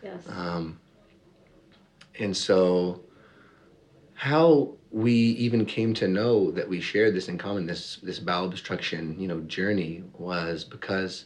[0.04, 0.22] yes.
[0.30, 0.80] Um,
[2.18, 3.02] And so,
[4.14, 8.46] how we even came to know that we shared this in common, this this bowel
[8.46, 11.26] obstruction, you know, journey was because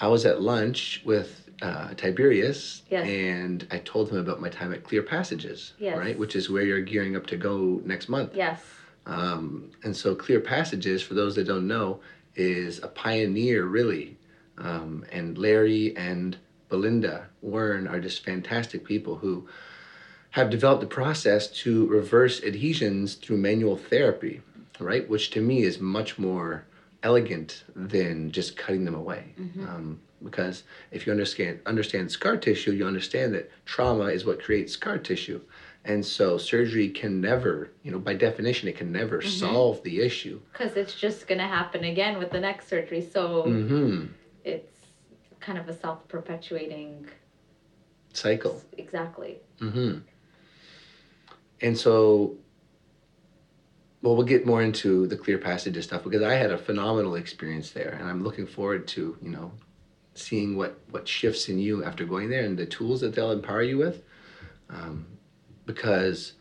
[0.00, 3.06] I was at lunch with uh, Tiberius, Yes.
[3.06, 5.96] and I told him about my time at Clear Passages, Yes.
[5.96, 8.32] right, which is where you're gearing up to go next month.
[8.34, 8.60] Yes.
[9.06, 12.00] Um, and so, Clear Passages, for those that don't know,
[12.34, 14.16] is a pioneer, really.
[14.58, 16.36] Um, and Larry and
[16.68, 19.46] Belinda Wurn are just fantastic people who
[20.30, 24.42] have developed a process to reverse adhesions through manual therapy,
[24.78, 25.08] right?
[25.08, 26.66] Which to me is much more
[27.02, 29.34] elegant than just cutting them away.
[29.68, 34.72] Um, because if you understand understand scar tissue, you understand that trauma is what creates
[34.72, 35.40] scar tissue.
[35.84, 40.40] And so surgery can never, you know, by definition, it can never solve the issue.
[40.52, 43.00] Because it's just going to happen again with the next surgery.
[43.00, 44.06] So hmm
[44.44, 44.72] it's
[45.40, 47.08] kind of a self perpetuating.
[48.12, 48.62] Cycle.
[48.76, 49.38] Exactly.
[49.58, 49.98] hmm
[51.62, 52.36] And so,
[54.02, 57.70] well, we'll get more into the clear passages stuff because I had a phenomenal experience
[57.70, 59.52] there, and I'm looking forward to you know
[60.14, 63.62] seeing what what shifts in you after going there and the tools that they'll empower
[63.62, 64.02] you with.
[64.68, 65.06] Um,
[65.66, 66.34] because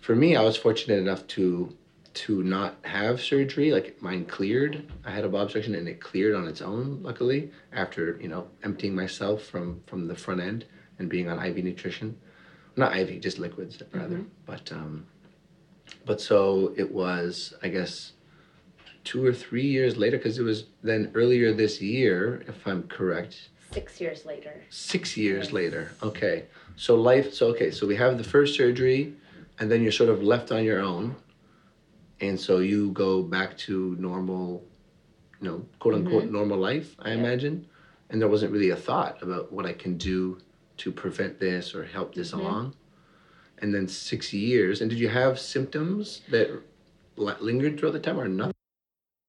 [0.00, 1.76] for me, I was fortunate enough to
[2.14, 3.70] to not have surgery.
[3.70, 4.90] Like mine cleared.
[5.04, 7.00] I had a bowel obstruction and it cleared on its own.
[7.02, 10.64] Luckily, after you know emptying myself from from the front end
[10.98, 12.18] and being on IV nutrition,
[12.78, 14.24] not IV, just liquids rather.
[14.46, 15.06] But um,
[16.06, 17.54] but so it was.
[17.62, 18.12] I guess
[19.04, 23.50] two or three years later, because it was then earlier this year, if I'm correct.
[23.72, 24.62] Six years later.
[24.70, 25.52] Six years Yes.
[25.52, 25.90] later.
[26.02, 26.44] Okay.
[26.76, 27.34] So life.
[27.34, 27.70] So okay.
[27.70, 29.14] So we have the first surgery,
[29.58, 31.16] and then you're sort of left on your own,
[32.20, 34.64] and so you go back to normal,
[35.40, 36.94] you know, quote unquote normal life.
[37.00, 37.16] I Yeah.
[37.16, 37.66] imagine,
[38.08, 40.38] and there wasn't really a thought about what I can do
[40.78, 42.40] to prevent this or help this Mhm.
[42.40, 42.74] along.
[43.60, 44.80] And then six years.
[44.80, 46.50] And did you have symptoms that
[47.16, 48.54] lingered throughout the time, or nothing?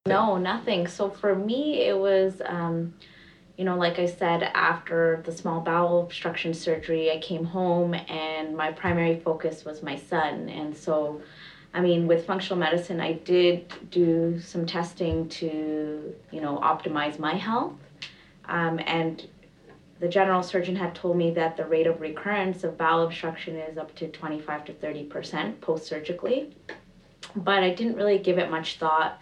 [0.07, 0.87] No, nothing.
[0.87, 2.93] So for me, it was, um,
[3.57, 8.55] you know, like I said, after the small bowel obstruction surgery, I came home and
[8.55, 10.47] my primary focus was my son.
[10.49, 11.21] And so,
[11.73, 17.35] I mean, with functional medicine, I did do some testing to, you know, optimize my
[17.35, 17.73] health.
[18.45, 19.27] Um, and
[19.99, 23.77] the general surgeon had told me that the rate of recurrence of bowel obstruction is
[23.77, 26.55] up to 25 to 30% post surgically.
[27.35, 29.21] But I didn't really give it much thought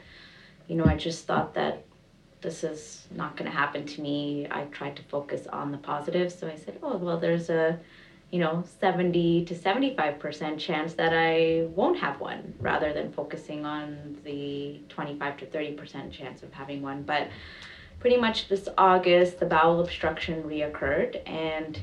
[0.67, 1.83] you know, I just thought that
[2.41, 4.47] this is not going to happen to me.
[4.51, 6.31] I tried to focus on the positive.
[6.31, 7.79] So I said, oh, well, there's a,
[8.31, 14.17] you know, 70 to 75% chance that I won't have one rather than focusing on
[14.23, 17.03] the 25 to 30% chance of having one.
[17.03, 17.29] But
[17.99, 21.27] pretty much this August, the bowel obstruction reoccurred.
[21.27, 21.79] And,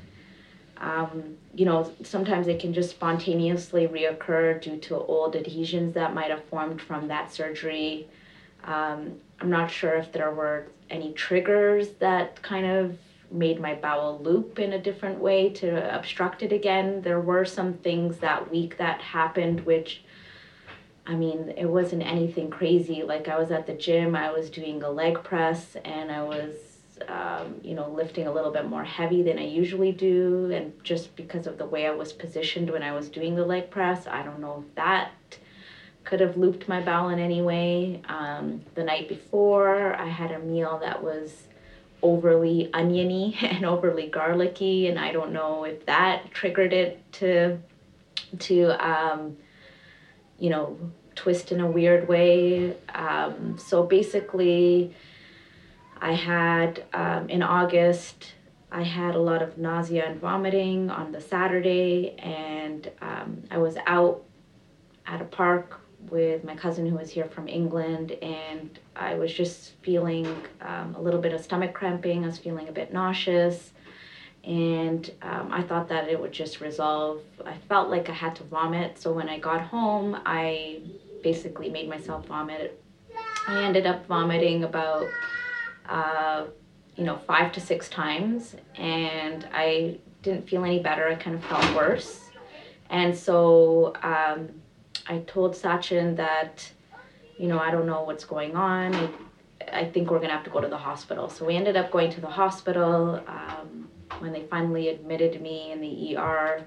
[0.78, 6.30] um, you know, sometimes it can just spontaneously reoccur due to old adhesions that might
[6.30, 8.08] have formed from that surgery.
[8.64, 12.96] Um, I'm not sure if there were any triggers that kind of
[13.30, 17.02] made my bowel loop in a different way to obstruct it again.
[17.02, 20.03] There were some things that week that happened, which,
[21.06, 23.02] I mean, it wasn't anything crazy.
[23.02, 26.56] Like I was at the gym, I was doing a leg press, and I was,
[27.08, 30.50] um, you know, lifting a little bit more heavy than I usually do.
[30.52, 33.70] And just because of the way I was positioned when I was doing the leg
[33.70, 35.10] press, I don't know if that
[36.04, 38.00] could have looped my bowel in any way.
[38.08, 41.48] Um, the night before, I had a meal that was
[42.02, 47.58] overly oniony and overly garlicky, and I don't know if that triggered it to,
[48.38, 49.36] to, um,
[50.44, 50.78] you know,
[51.14, 52.76] twist in a weird way.
[52.94, 54.94] Um, so basically,
[55.98, 58.34] I had um, in August.
[58.70, 63.78] I had a lot of nausea and vomiting on the Saturday, and um, I was
[63.86, 64.24] out
[65.06, 65.80] at a park
[66.10, 70.26] with my cousin who was here from England, and I was just feeling
[70.60, 72.24] um, a little bit of stomach cramping.
[72.24, 73.72] I was feeling a bit nauseous,
[74.46, 77.20] and um, I thought that it would just resolve.
[77.44, 80.82] I felt like I had to vomit, so when I got home, I
[81.22, 82.82] basically made myself vomit.
[83.46, 85.06] I ended up vomiting about,
[85.88, 86.44] uh,
[86.96, 91.08] you know, five to six times, and I didn't feel any better.
[91.08, 92.30] I kind of felt worse,
[92.90, 93.94] and so.
[94.02, 94.60] Um,
[95.06, 96.70] I told Sachin that,
[97.38, 99.12] you know, I don't know what's going on.
[99.72, 101.28] I, think we're gonna have to go to the hospital.
[101.28, 103.22] So we ended up going to the hospital.
[103.26, 103.88] Um,
[104.20, 106.64] when they finally admitted me in the ER,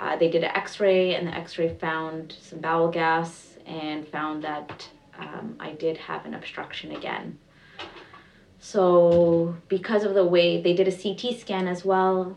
[0.00, 4.88] uh, they did an X-ray, and the X-ray found some bowel gas and found that
[5.18, 7.38] um, I did have an obstruction again.
[8.60, 12.36] So because of the way they did a CT scan as well,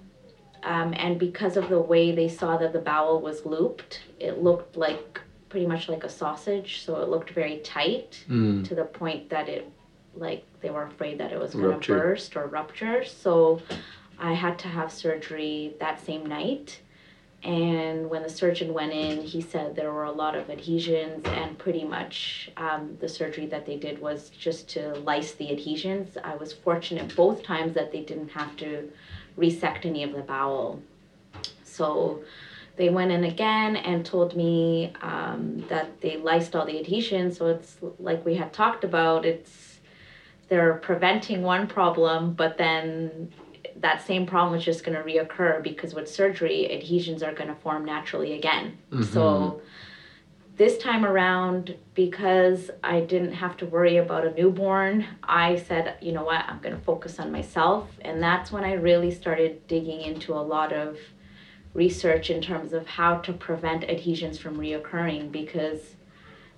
[0.63, 4.75] Um, and because of the way they saw that the bowel was looped, it looked
[4.75, 6.81] like pretty much like a sausage.
[6.83, 8.67] So it looked very tight Mm.
[8.67, 9.69] to the point that it,
[10.15, 13.05] like, they were afraid that it was going to burst or rupture.
[13.05, 13.61] So
[14.19, 16.79] I had to have surgery that same night.
[17.43, 21.57] And when the surgeon went in, he said there were a lot of adhesions, and
[21.57, 26.17] pretty much um, the surgery that they did was just to lyse the adhesions.
[26.23, 28.91] I was fortunate both times that they didn't have to
[29.35, 30.81] resect any of the bowel.
[31.63, 32.23] So
[32.75, 37.37] they went in again and told me um, that they lysed all the adhesions.
[37.37, 39.79] So it's like we had talked about, it's
[40.49, 43.31] they're preventing one problem, but then
[43.81, 47.55] that same problem is just going to reoccur because with surgery, adhesions are going to
[47.55, 48.77] form naturally again.
[48.91, 49.59] So mm-hmm.
[50.55, 56.11] this time around, because I didn't have to worry about a newborn, I said, you
[56.11, 57.89] know what, I'm going to focus on myself.
[58.01, 60.97] And that's when I really started digging into a lot of
[61.73, 65.95] research in terms of how to prevent adhesions from reoccurring because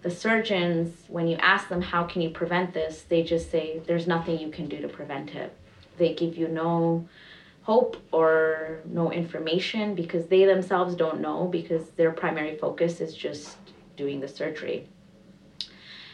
[0.02, 4.08] the surgeons, when you ask them how can you prevent this, they just say there's
[4.08, 5.54] nothing you can do to prevent it.
[6.00, 7.08] They give you no
[7.62, 13.58] hope or no information because they themselves don't know because their primary focus is just
[13.96, 14.88] doing the surgery.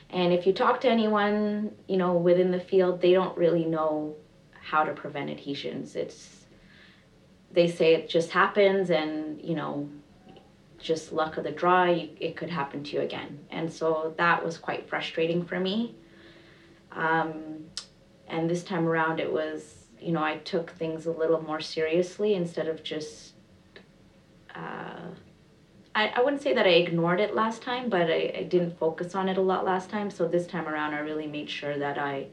[0.09, 4.15] And if you talk to anyone, you know, within the field, they don't really know
[4.59, 5.95] how to prevent adhesions.
[5.95, 6.45] It's
[7.51, 9.89] they say it just happens and, you know,
[10.77, 13.39] just luck of the draw, it could happen to you again.
[13.49, 15.95] And so that was quite frustrating for me.
[16.91, 17.65] Um,
[18.27, 22.33] and this time around, it was, you know, I took things a little more seriously
[22.33, 23.33] instead of just.
[24.53, 25.09] Uh,
[25.93, 29.15] I, I wouldn't say that I ignored it last time, but I, I didn't focus
[29.15, 30.11] on it a lot last time.
[30.11, 32.27] So this time around, I really made sure that I,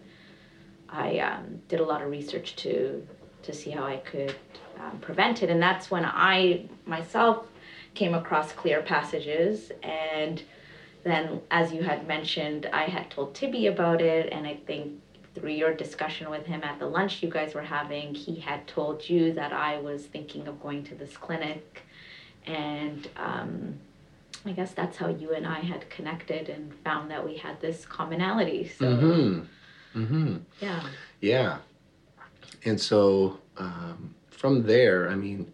[0.88, 3.06] I um, did a lot of research to,
[3.42, 4.34] to see how I could
[4.80, 5.50] um, prevent it.
[5.50, 7.46] And that's when I myself
[7.94, 10.42] came across clear passages and
[11.04, 14.92] then as you had mentioned i had told tibby about it and i think
[15.34, 19.08] through your discussion with him at the lunch you guys were having he had told
[19.08, 21.82] you that i was thinking of going to this clinic
[22.46, 23.74] and um,
[24.44, 27.84] i guess that's how you and i had connected and found that we had this
[27.86, 30.02] commonality so Mm-hmm.
[30.02, 30.36] Mm-hmm.
[30.60, 30.82] yeah
[31.20, 31.58] Yeah.
[32.64, 35.52] And so um, from there, I mean,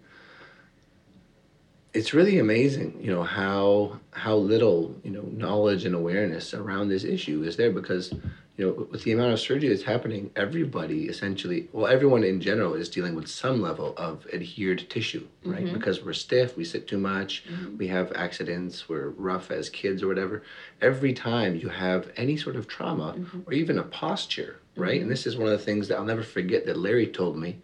[1.95, 7.05] it's really amazing, you know, how how little, you know, knowledge and awareness around this
[7.05, 8.13] issue is there because,
[8.59, 12.75] you know, with the amount of surgery that's happening, everybody essentially, well, everyone in general
[12.75, 15.65] is dealing with some level of adhered tissue, right?
[15.65, 15.75] Mhm.
[15.75, 17.79] Because we're stiff, we sit too much, Mhm.
[17.79, 20.43] we have accidents, we're rough as kids or whatever.
[20.81, 23.47] Every time you have any sort of trauma Mhm.
[23.47, 25.01] or even a posture, right?
[25.01, 27.61] And this is one of the things that I'll never forget that Larry told me.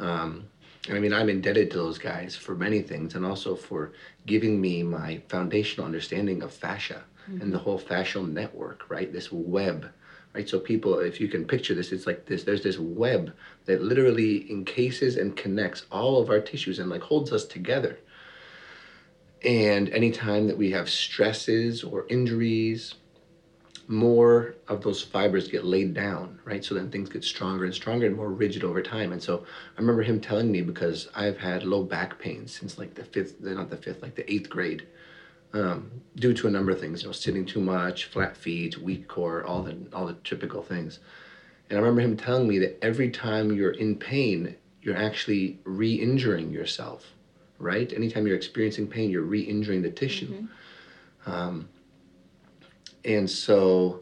[0.00, 0.46] Um,
[0.88, 3.92] and I mean, I'm indebted to those guys for many things and also for
[4.26, 7.04] giving me my foundational understanding of fascia
[7.40, 9.10] and the whole fascial network, right?
[9.12, 9.86] This web,
[10.34, 10.48] right?
[10.48, 13.32] So, people, if you can picture this, it's like this there's this web
[13.66, 17.98] that literally encases and connects all of our tissues and like holds us together.
[19.44, 22.94] And anytime that we have stresses or injuries,
[23.86, 26.64] more of those fibers get laid down, right?
[26.64, 29.12] So then things get stronger and stronger and more rigid over time.
[29.12, 29.44] And so
[29.76, 33.40] I remember him telling me because I've had low back pain since like the fifth,
[33.40, 34.86] not the fifth, like the eighth grade,
[35.54, 37.02] um, due to a number of things.
[37.02, 40.98] You know, sitting too much, flat feet, weak core, all the all the typical things.
[41.70, 46.50] And I remember him telling me that every time you're in pain, you're actually re-injuring
[46.50, 47.06] yourself,
[47.58, 47.90] right?
[47.90, 50.46] Anytime you're experiencing pain, you're re-injuring the tissue.
[51.24, 51.70] Um,
[53.02, 54.00] and so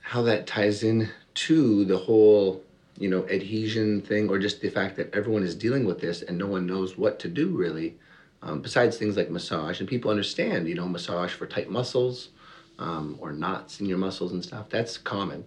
[0.00, 2.62] how that ties in to the whole
[2.98, 6.38] you know adhesion thing or just the fact that everyone is dealing with this and
[6.38, 7.98] no one knows what to do really
[8.46, 12.30] um, besides things like massage and people understand you know massage for tight muscles
[12.78, 15.44] um, or knots in your muscles and stuff that's common.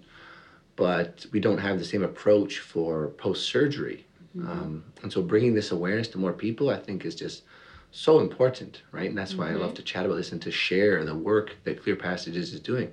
[0.75, 4.05] But we don't have the same approach for post surgery
[4.37, 7.43] um, and so bringing this awareness to more people i think is just
[7.91, 9.09] so important right?
[9.09, 11.81] And that's why i love to chat about this and to share the work that
[11.81, 12.91] clear passages is doing.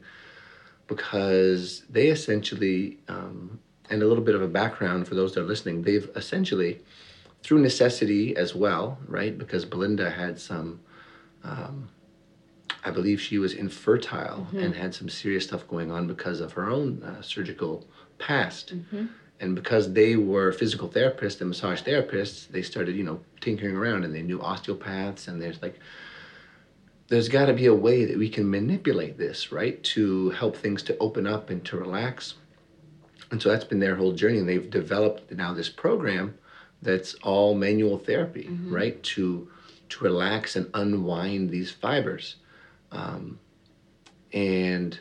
[0.87, 3.59] Because they essentially um,
[3.91, 6.81] and a little bit of a background for those that are listening they've essentially
[7.43, 9.37] through necessity as well right?
[9.39, 10.81] Because belinda had some
[11.45, 11.89] um,
[12.85, 16.69] i believe she was infertile and had some serious stuff going on because of her
[16.71, 17.87] own uh, surgical
[18.19, 18.73] past.
[19.39, 24.05] And because they were physical therapists and massage therapists they started you know tinkering around
[24.05, 25.79] and they knew osteopaths and there's like
[27.09, 30.83] there's got to be a way that we can manipulate this right to help things
[30.85, 32.35] to open up and to relax.
[33.31, 36.37] And so that's been their whole journey and they've developed now this program
[36.87, 38.75] that's all manual therapy, mm-hmm.
[38.75, 39.03] right?
[39.03, 39.49] To
[39.89, 42.37] to relax and unwind these fibers,
[42.91, 43.39] um,
[44.33, 44.99] and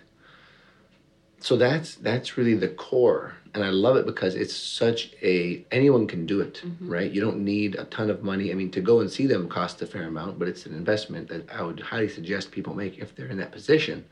[1.46, 6.08] so that's that's really the core and i love it because it's such a anyone
[6.08, 6.92] can do it mm-hmm.
[6.92, 9.48] right you don't need a ton of money i mean to go and see them
[9.48, 12.98] costs a fair amount but it's an investment that i would highly suggest people make
[12.98, 14.04] if they're in that position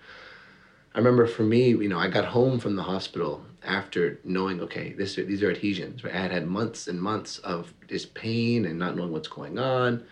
[0.94, 4.94] i remember for me you know i got home from the hospital after knowing okay
[4.94, 6.14] this these are adhesions right?
[6.14, 10.04] I had had months and months of this pain and not knowing what's going on.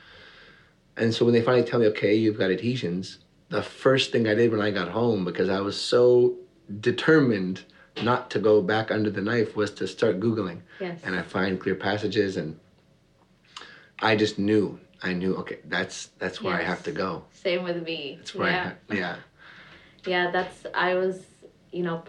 [0.97, 3.19] And so when they finally tell me okay you've got adhesions
[3.49, 6.35] the first thing i did when i got home because i was so
[6.79, 7.63] determined
[8.03, 10.61] not to go back under the knife was to start googling.
[10.79, 10.99] Yes.
[11.03, 12.59] and i find clear passages and
[13.99, 14.79] i just knew.
[15.03, 16.61] I knew okay that's that's where yes.
[16.61, 17.23] i have to go.
[17.31, 18.17] Same with me.
[18.17, 18.71] That's where yeah.
[18.89, 19.15] I yeah
[20.05, 21.21] yeah that's i was
[21.71, 22.03] you know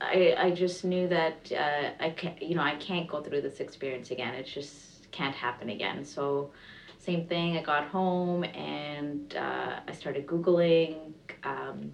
[0.00, 3.60] i i just knew that uh, i can't you know i can't go through this
[3.60, 6.50] experience again it just can't happen again so
[6.98, 11.12] same thing i got home and uh, i started googling
[11.44, 11.92] um,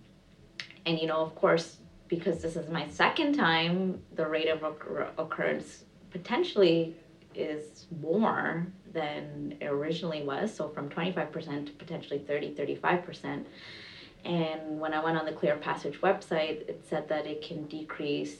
[0.87, 1.79] and you know of course
[2.13, 6.95] because this is my second time, the rate of occur- occurrence potentially
[7.35, 10.53] is more than it originally was.
[10.53, 13.47] So from 25% to potentially 30, 35%.
[14.25, 18.37] And when I went on the Clear Passage website, it said that it can decrease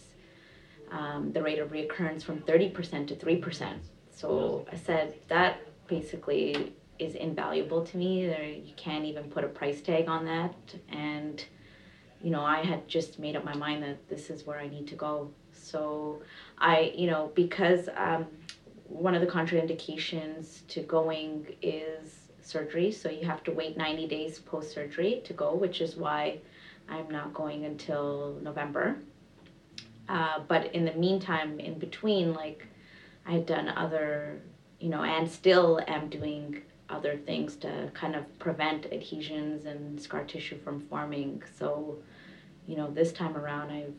[0.91, 3.79] um, the rate of reoccurrence from 30% to 3%.
[4.11, 8.27] So I said that basically is invaluable to me.
[8.27, 10.55] There, you can't even put a price tag on that.
[10.89, 11.45] And
[12.23, 14.87] you know, I had just made up my mind that this is where I need
[14.89, 15.33] to go.
[15.53, 16.23] So
[16.59, 18.27] I, you know, because um,
[18.85, 22.93] one of the contraindications to going is surgery.
[22.93, 26.39] So you have to wait 90 days post surgery to go, which is why
[26.89, 28.97] I'm not going until November.
[30.09, 32.67] Uh, but in the meantime, in between, like
[33.27, 34.41] I had done other,
[34.81, 40.25] you know, and still am doing other things to kind of prevent adhesions and scar
[40.25, 41.43] tissue from forming.
[41.59, 41.99] So
[42.67, 43.95] you know, this time around, I've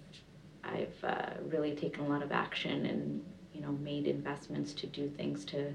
[0.63, 3.23] I've uh, really taken a lot of action and
[3.53, 5.73] you know made investments to do things to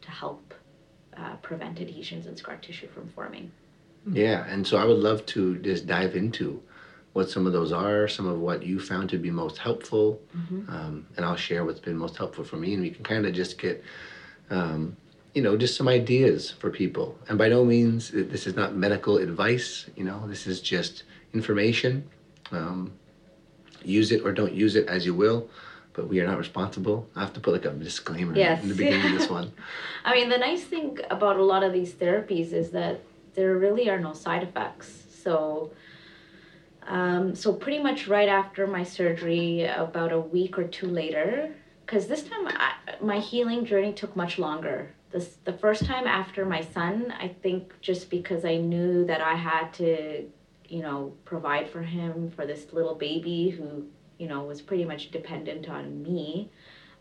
[0.00, 0.54] to help
[1.20, 3.50] uh, prevent adhesions and scar tissue from forming.
[4.10, 6.62] Yeah, and so I would love to just dive into
[7.12, 10.70] what some of those are, some of what you found to be most helpful, mm-hmm.
[10.70, 13.32] um, and I'll share what's been most helpful for me, and we can kind of
[13.32, 13.82] just get.
[14.50, 14.96] Um,
[15.32, 17.16] you know, just some ideas for people.
[17.28, 22.02] And by no means, this is not medical advice, you know, this is just information
[22.52, 22.92] um,
[23.84, 25.48] use it or don't use it as you will,
[26.00, 27.06] but we are not responsible.
[27.14, 28.62] I have to put like a disclaimer yes.
[28.62, 29.52] in the beginning of this one.
[30.04, 33.02] I mean, the nice thing about a lot of these therapies is that
[33.34, 35.04] there really are no side effects.
[35.22, 35.72] So,
[36.86, 42.06] um, so pretty much right after my surgery, about a week or two later, because
[42.06, 42.72] this time I,
[43.02, 44.94] my healing journey took much longer.
[45.10, 49.34] This the first time after my son, I think just because I knew that I
[49.34, 50.24] had to
[50.70, 53.84] you know, provide for him, for this little baby who,
[54.20, 56.50] you know, was pretty much dependent on me.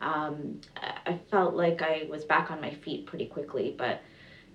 [0.02, 4.02] Um, I felt like I was back on my feet pretty quickly, but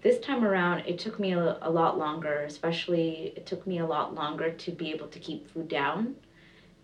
[0.02, 3.86] this time around, it took me a, a lot longer, especially it took me a
[3.86, 6.16] lot longer to be able to keep food down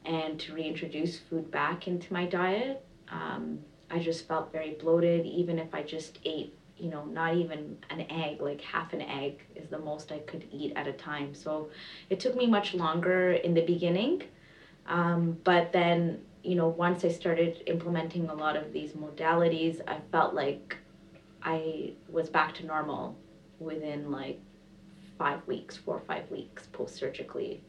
[0.05, 2.85] and to reintroduce food back into my diet.
[3.11, 3.61] Um,
[3.91, 8.07] I just felt very bloated, even if I just ate you know, not even an
[8.11, 11.35] egg, like half an egg is the most I could eat at a time.
[11.35, 11.69] So
[12.09, 14.23] it took me much longer in the beginning.
[14.91, 20.01] Um, but then, you know, once I started implementing a lot of these modalities, I
[20.13, 20.79] felt like
[21.43, 23.17] I was back to normal
[23.61, 24.39] within like
[25.19, 27.63] five weeks, four or five weeks post surgically.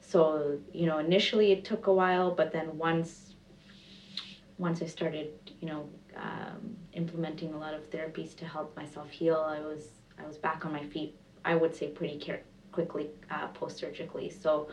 [0.00, 3.34] So, you know, initially it took a while, but then once
[4.58, 5.30] once I started,
[5.60, 9.88] you know, um, implementing a lot of therapies to help myself heal, I was
[10.18, 11.12] I was back on my feet.
[11.44, 12.40] I would say pretty care-
[12.76, 14.28] quickly uh, post surgically.
[14.30, 14.68] So,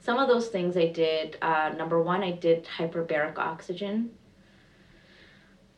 [0.00, 1.38] some of those things I did.
[1.40, 4.10] Uh, number one, I did hyperbaric oxygen.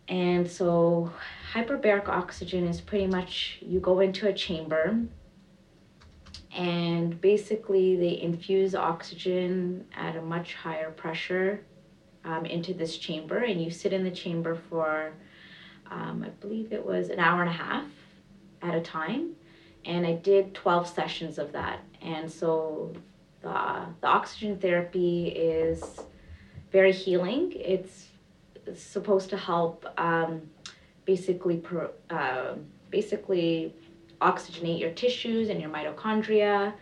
[0.08, 1.12] And so,
[1.54, 4.98] hyperbaric oxygen is pretty much you go into a chamber
[6.56, 11.64] and basically they infuse oxygen at a much higher pressure
[12.24, 15.12] um, into this chamber, and you sit in the chamber for,
[15.90, 17.86] um, I believe it was an hour and a half
[18.62, 19.36] at a time.
[19.84, 21.80] And I did 12 sessions of that.
[22.02, 22.92] And so
[23.42, 26.00] the, the oxygen therapy is
[26.70, 27.52] very healing.
[27.54, 28.06] It's,
[28.76, 30.42] supposed to help um,
[31.04, 31.62] basically,
[32.10, 32.54] uh,
[32.90, 33.74] basically
[34.20, 36.72] oxygenate your tissues and your mitochondria.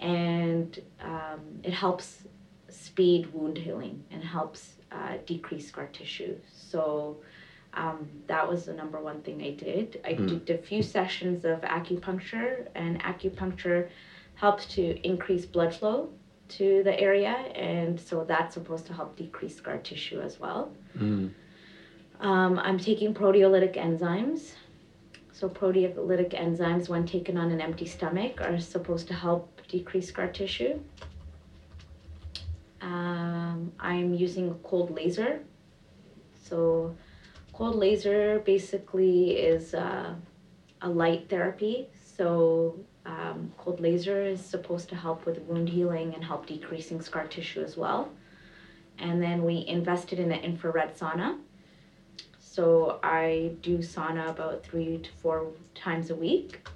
[0.00, 2.24] And um, it helps
[2.68, 6.36] speed wound healing and helps uh, decrease scar tissue.
[6.52, 7.18] So
[7.76, 10.00] um, that was the number one thing I did.
[10.04, 10.44] I Mm.
[10.46, 13.88] did a few sessions of acupuncture, and acupuncture
[14.36, 16.10] helps to increase blood flow
[16.48, 20.72] to the area, and so that's supposed to help decrease scar tissue as well.
[20.96, 21.30] Mm.
[22.20, 24.52] Um, I'm taking proteolytic enzymes.
[25.32, 30.28] So, proteolytic enzymes, when taken on an empty stomach, are supposed to help decrease scar
[30.28, 30.78] tissue.
[32.80, 35.40] Um, I'm using a cold laser.
[36.44, 36.94] So,
[37.54, 40.14] cold laser basically is uh,
[40.82, 41.88] a light therapy.
[42.16, 47.26] So, um, cold laser is supposed to help with wound healing and help decreasing scar
[47.26, 48.10] tissue as well.
[48.98, 51.38] And then we invested in an infrared sauna.
[52.38, 56.66] So I do sauna about three to four times a week.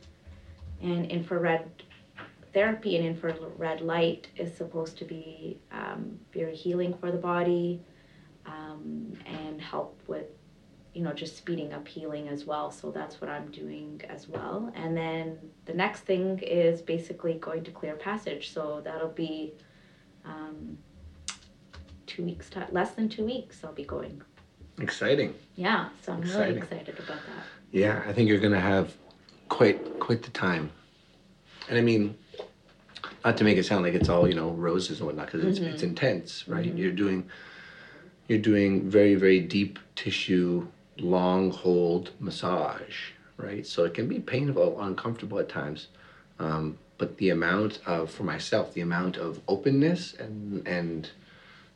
[0.82, 1.70] And infrared
[2.52, 7.80] therapy and infrared light is supposed to be um, very healing for the body
[8.46, 10.26] um, and help with,
[10.94, 12.70] you know, just speeding up healing as well.
[12.70, 14.72] So that's what I'm doing as well.
[14.74, 18.52] And then the next thing is basically going to clear passage.
[18.52, 19.54] So that'll be
[20.24, 20.78] um,
[22.06, 24.22] two weeks, less than two weeks, I'll be going.
[24.80, 25.34] Exciting.
[25.56, 26.46] Yeah, so I'm Exciting.
[26.46, 27.44] really excited about that.
[27.72, 28.94] Yeah, I think you're gonna have
[29.48, 30.70] quite quite the time.
[31.68, 32.16] And I mean,
[33.24, 35.58] not to make it sound like it's all you know roses and whatnot, because it's
[35.58, 36.64] it's intense, right?
[36.64, 37.28] You're doing
[38.28, 40.66] you're doing very very deep tissue,
[40.98, 43.66] long hold massage, right?
[43.66, 45.88] So it can be painful, uncomfortable at times.
[46.38, 51.10] Um, but the amount of, for myself, the amount of openness and and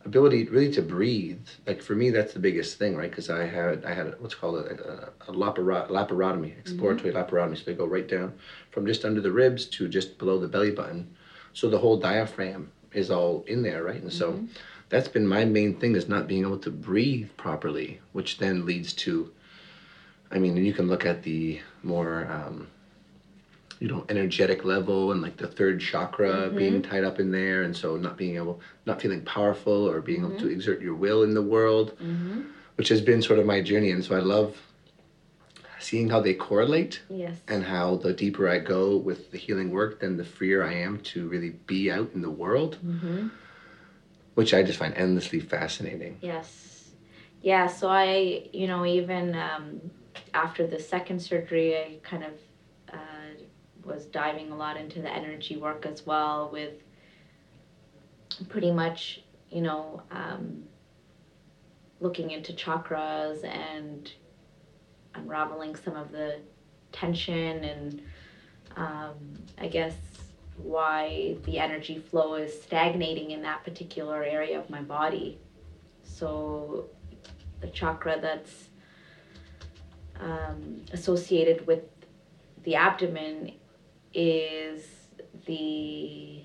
[0.04, 3.10] ability really to breathe like for me that's the biggest thing right?
[3.10, 7.56] Because i had i had what's called a, a, a laparo- laparotomy exploratory laparotomy.
[7.56, 8.32] So they go right down
[8.70, 11.14] from just under the ribs to just below the belly button.
[11.52, 14.02] So the whole diaphragm is all in there right?
[14.02, 14.32] And so
[14.92, 18.92] that's been my main thing is not being able to breathe properly which then leads
[18.92, 19.32] to
[20.30, 22.68] i mean and you can look at the more um,
[23.80, 27.74] you know energetic level and like the third chakra being tied up in there and
[27.76, 31.32] so not being able not feeling powerful or being able to exert your will in
[31.34, 32.42] the world Mm-hmm.
[32.76, 34.54] which has been sort of my journey and so i love
[35.80, 37.36] seeing how they correlate Yes.
[37.48, 41.00] and how the deeper i go with the healing work then the freer i am
[41.10, 43.28] to really be out in the world Mm-hmm.
[44.34, 46.72] Which i just find endlessly fascinating Yes.
[47.42, 49.80] Yeah, so I, you know, even um,
[50.32, 52.34] after the second surgery, I kind of
[52.92, 52.96] uh,
[53.82, 56.74] was diving a lot into the energy work as well with
[58.48, 60.62] pretty much, you know, um,
[61.98, 64.12] looking into chakras and
[65.16, 66.38] unraveling some of the
[66.92, 68.02] tension and
[68.76, 69.14] um,
[69.58, 69.94] I guess
[70.56, 75.38] why the energy flow is stagnating in that particular area of my body.
[76.02, 76.88] So,
[77.60, 78.68] the chakra that's
[80.20, 81.84] um, associated with
[82.64, 83.52] the abdomen
[84.14, 84.84] is
[85.46, 86.42] the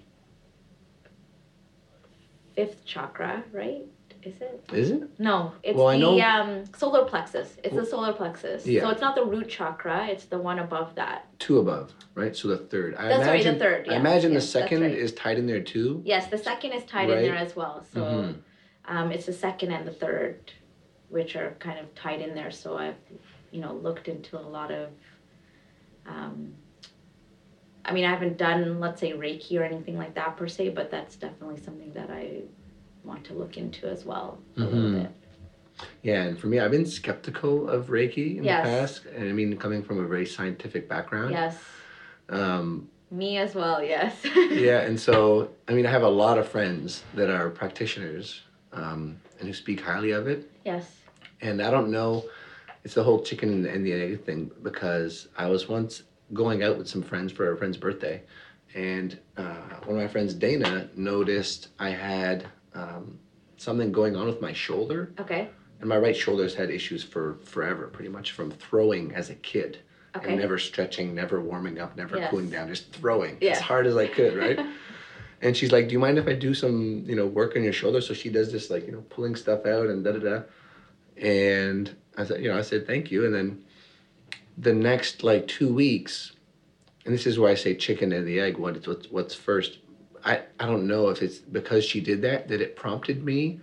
[2.56, 3.86] fifth chakra, right?
[4.28, 4.64] Is it?
[4.74, 7.58] is it No, it's Well, I the um, solar plexus.
[7.64, 8.66] It's the solar plexus.
[8.66, 8.82] Yeah.
[8.82, 11.26] So it's not the root chakra, it's the one above that.
[11.40, 14.00] two above right so the third i That's right, the imagine third, i yeah.
[14.00, 14.92] imagine Yes, the second right.
[14.92, 17.20] is tied in there too Yes, the second is tied Right.
[17.20, 17.84] in there as well.
[17.94, 18.36] So Mhm.
[18.86, 20.52] um, it's the second and the third,
[21.10, 22.52] which are kind of tied in there.
[22.52, 22.96] So I've,
[23.52, 24.90] you know, looked into a lot of.
[26.06, 26.54] Um,
[27.86, 30.92] I mean, I haven't done, let's say, Reiki or anything like that per se, but
[30.92, 32.42] that's definitely something that I
[33.08, 34.72] want to look into as well a Mhm.
[34.74, 35.12] little bit.
[36.02, 38.66] Yeah, and for me, I've been skeptical of Reiki in Yes.
[38.66, 41.32] the past, and I mean, coming from a very scientific background.
[41.32, 41.58] Yes,
[42.30, 43.82] Um, me as well.
[43.82, 44.22] Yes.
[44.52, 48.42] yeah, and so I mean, I have a lot of friends that are practitioners
[48.74, 50.86] um, and who speak highly of it, yes.
[51.42, 52.26] and I don't know.
[52.84, 56.04] It's the whole chicken and the egg thing because I was once
[56.34, 58.24] going out with some friends for a friend's birthday,
[58.76, 59.56] and uh,
[59.86, 62.46] one of my friends, Dana, noticed I had
[62.78, 63.20] um,
[63.58, 65.12] something going on with my shoulder.
[65.20, 65.50] Okay.
[65.80, 69.80] And my right shoulder's had issues for forever, pretty much from throwing as a kid.
[70.16, 70.30] Okay.
[70.32, 72.30] And never stretching, never warming up, never Yes.
[72.32, 73.52] cooling down, just throwing Yeah.
[73.52, 74.60] as hard as I could, right?
[75.42, 77.74] and she's like, Do you mind if I do some, you know, work on your
[77.74, 78.02] shoulder?
[78.02, 80.42] So she does this, like, you know, pulling stuff out and da da da.
[81.18, 83.26] And I said, You know, I said, Thank you.
[83.26, 83.64] And then
[84.58, 86.32] the next, like, two weeks,
[87.06, 89.78] and this is where I say chicken and the egg, what, what's, what's first.
[90.28, 93.62] I, I don't know if it's because she did that that it prompted me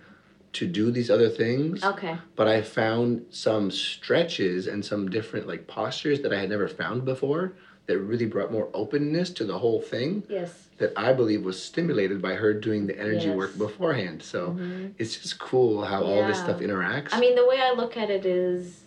[0.53, 2.17] to do these other things Okay.
[2.35, 7.05] but I found some stretches and some different like postures that I had never found
[7.05, 7.53] before
[7.87, 10.69] that really brought more openness to the whole thing Yes.
[10.77, 14.23] that I believe was stimulated by her doing the energy work beforehand.
[14.23, 14.93] So Mhm.
[14.97, 17.09] it's just cool how all this stuff interacts.
[17.13, 18.85] I mean, the way I look at it is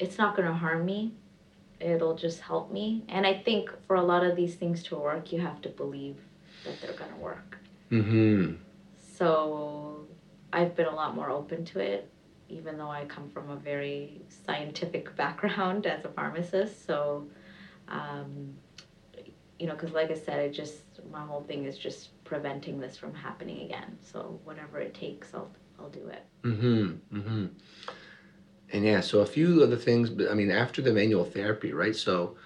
[0.00, 1.12] it's not going to harm me.
[1.78, 3.04] It'll just help me.
[3.08, 6.16] And I think for a lot of these things to work, you have to believe
[6.64, 7.58] that they're going to work.
[7.90, 8.54] Mm-hmm.
[9.16, 10.06] So
[10.52, 12.10] I've been a lot more open to it,
[12.48, 16.86] even though I come from a very scientific background as a pharmacist.
[16.86, 17.28] So,
[17.88, 18.54] um,
[19.58, 20.78] you know, because like I said, I just,
[21.12, 23.98] my whole thing is just preventing this from happening again.
[24.00, 26.24] So whatever it takes, I'll, I'll do it.
[26.42, 27.18] Mm-hmm.
[27.18, 27.46] Mm-hmm.
[28.72, 31.94] And yeah, so a few other things, but I mean, after the manual therapy, right?
[31.94, 32.36] So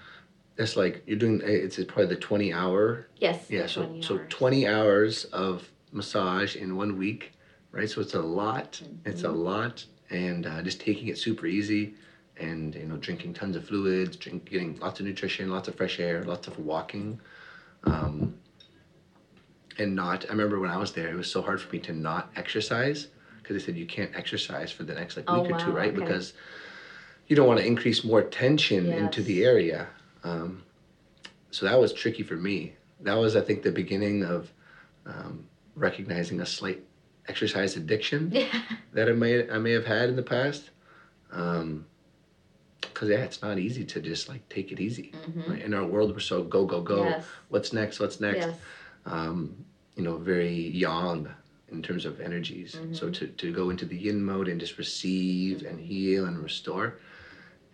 [0.56, 1.42] that's like you're doing.
[1.42, 3.06] eh, It's probably the twenty hour.
[3.18, 3.46] Yes.
[3.48, 3.66] Yeah.
[3.66, 4.26] So 20 so hours.
[4.30, 7.32] twenty hours of massage in one week,
[7.72, 7.88] right?
[7.88, 8.80] So it's a lot.
[9.04, 9.44] It's a Mhm.
[9.44, 11.94] lot, and uh, just taking it super easy,
[12.36, 15.98] and you know, drinking tons of fluids, drink, getting lots of nutrition, lots of fresh
[16.00, 17.20] air, lots of walking.
[17.84, 18.34] Um,
[19.78, 21.92] and not, I remember when I was there, it was so hard for me to
[21.92, 23.08] not exercise
[23.42, 25.90] because they said you can't exercise for the next like Oh, week or two, right?
[25.90, 25.98] okay.
[25.98, 26.32] Because
[27.26, 29.88] you don't want to increase more tension into the area.
[30.24, 30.62] Um,
[31.50, 32.74] so that was tricky for me.
[33.00, 34.50] That was, I think, the beginning of
[35.06, 35.46] um,
[35.76, 36.82] recognizing a slight
[37.28, 38.46] exercise addiction Yeah.
[38.92, 40.70] that I may I may have had in the past.
[41.30, 41.86] Um,
[42.92, 45.12] Cause yeah, it's not easy to just like take it easy.
[45.28, 45.48] Mhm.
[45.50, 45.62] Right?
[45.62, 47.04] In our world, we're so go go go.
[47.04, 47.24] Yes.
[47.48, 47.98] What's next?
[47.98, 48.46] What's next?
[48.46, 48.56] Yes.
[49.06, 49.64] um,
[49.96, 51.28] you know, very yang
[51.72, 52.76] in terms of energies.
[52.92, 56.98] So to, to go into the yin mode and just receive and heal and restore,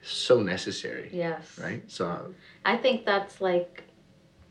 [0.03, 1.59] so necessary, Yes.
[1.59, 1.82] right?
[1.90, 2.34] So,
[2.64, 3.84] I think that's like,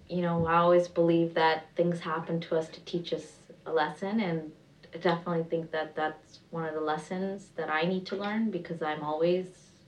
[0.07, 4.19] you know, I always believe that things happen to us to teach us a lesson,
[4.19, 4.51] and
[4.93, 8.81] I definitely think that that's one of the lessons that I need to learn because
[8.81, 9.47] I'm always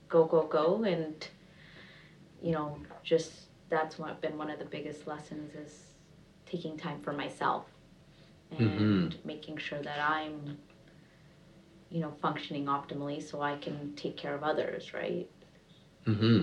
[0.09, 1.27] go go go, and
[2.41, 3.31] you know, just
[3.69, 5.85] that's what been one of the biggest lessons is
[6.45, 7.65] taking time for myself
[8.53, 8.63] mm-hmm.
[8.63, 10.57] and making sure that I'm,
[11.89, 15.29] you know, functioning optimally so I can take care of others, right?
[16.05, 16.41] Hmm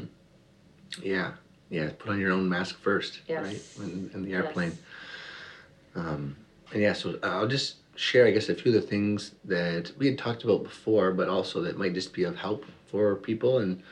[1.02, 1.32] yeah,
[1.68, 1.90] yeah.
[1.98, 3.42] Put on your own mask first, Yes.
[3.78, 3.86] right?
[3.86, 4.70] In, in the airplane.
[4.70, 6.06] Yes.
[6.06, 6.36] Um,
[6.72, 10.06] and yeah, so I'll just share, I guess, a few of the things that we
[10.06, 13.59] had talked about before, but also that might just be of help for people.
[13.59, 13.82] And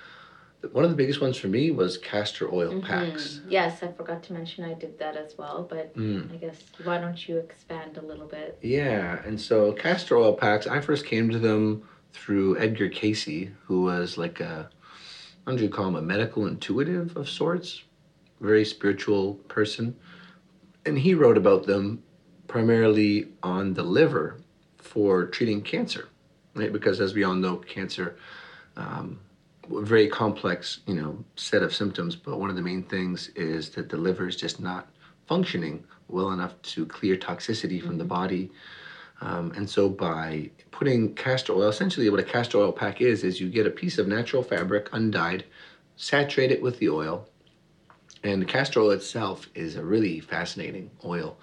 [0.72, 3.40] one of the biggest ones for me was castor oil packs.
[3.44, 3.50] Mhm.
[3.50, 6.32] Yes, I forgot to mention I did that as well, but Mm.
[6.32, 8.58] I guess why don't you expand a little bit?
[8.62, 13.82] Yeah, and so castor oil packs, I first came to them through Edgar Cayce, who
[13.82, 14.70] was like a,
[15.46, 17.84] how would you call him, a medical intuitive of sorts,
[18.40, 19.96] very spiritual person.
[20.84, 22.02] And he wrote about them
[22.48, 24.40] primarily on the liver
[24.76, 26.08] for treating cancer,
[26.54, 26.72] right?
[26.72, 28.16] Because as we all know, cancer,
[28.76, 29.20] um,
[29.70, 32.16] a very complex, you know, set of symptoms.
[32.16, 34.88] But one of the main things is that the liver is just not
[35.26, 38.50] functioning well enough to clear toxicity from the body.
[39.20, 43.40] Um, and so by putting castor oil, essentially what a castor oil pack is, is
[43.40, 45.44] you get a piece of natural fabric, undyed,
[45.96, 47.26] saturate it with the oil.
[48.22, 51.38] And castor oil itself is a really fascinating oil.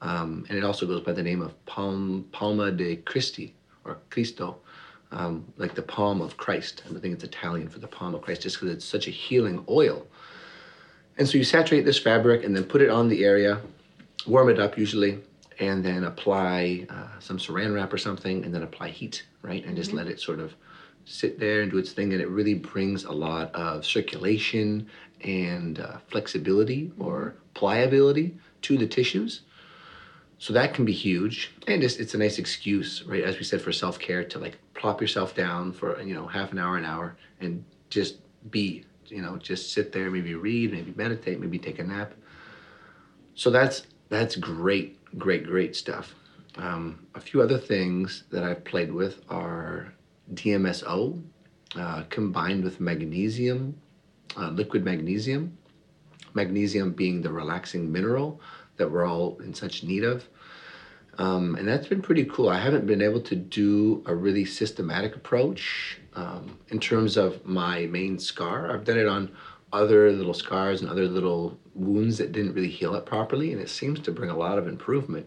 [0.00, 3.52] Um, and it also goes by the name of Palm, Palma de Cristi
[3.84, 4.58] or Cristo,
[5.10, 6.82] um, like the palm of Christ.
[6.86, 9.10] And I think it's Italian for the palm of Christ, just because it's such a
[9.10, 10.06] healing oil.
[11.16, 13.60] And so you saturate this fabric and then put it on the area,
[14.26, 15.18] warm it up usually,
[15.58, 19.64] and then apply uh, some saran wrap or something, and then apply heat, right?
[19.64, 20.54] And just let it sort of
[21.04, 22.12] sit there and do its thing.
[22.12, 24.88] And it really brings a lot of circulation
[25.22, 29.42] and uh, flexibility or pliability to the tissues.
[30.38, 33.24] So that can be huge, and just it's a nice excuse, right?
[33.24, 36.52] As we said for self care, to like plop yourself down for you know half
[36.52, 38.18] an hour, an hour, and just
[38.50, 42.14] be, you know, just sit there, maybe read, maybe meditate, maybe take a nap.
[43.34, 46.14] So that's that's great, great, great stuff.
[46.56, 49.92] Um, a few other things that I've played with are
[50.34, 51.22] DMSO
[51.76, 53.80] uh, combined with magnesium,
[54.36, 55.56] uh, liquid magnesium.
[56.34, 58.40] Magnesium being the relaxing mineral
[58.76, 60.28] that we're all in such need of.
[61.18, 62.48] Um, and that's been pretty cool.
[62.48, 67.86] I haven't been able to do a really systematic approach um, in terms of my
[67.86, 68.72] main scar.
[68.72, 69.32] I've done it on
[69.72, 73.68] other little scars and other little wounds that didn't really heal up properly, and it
[73.68, 75.26] seems to bring a lot of improvement.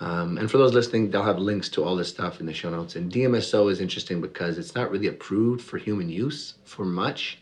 [0.00, 2.70] Um, and for those listening, they'll have links to all this stuff in the show
[2.70, 2.96] notes.
[2.96, 7.38] And DMSO is interesting because it's not really approved for human use for much.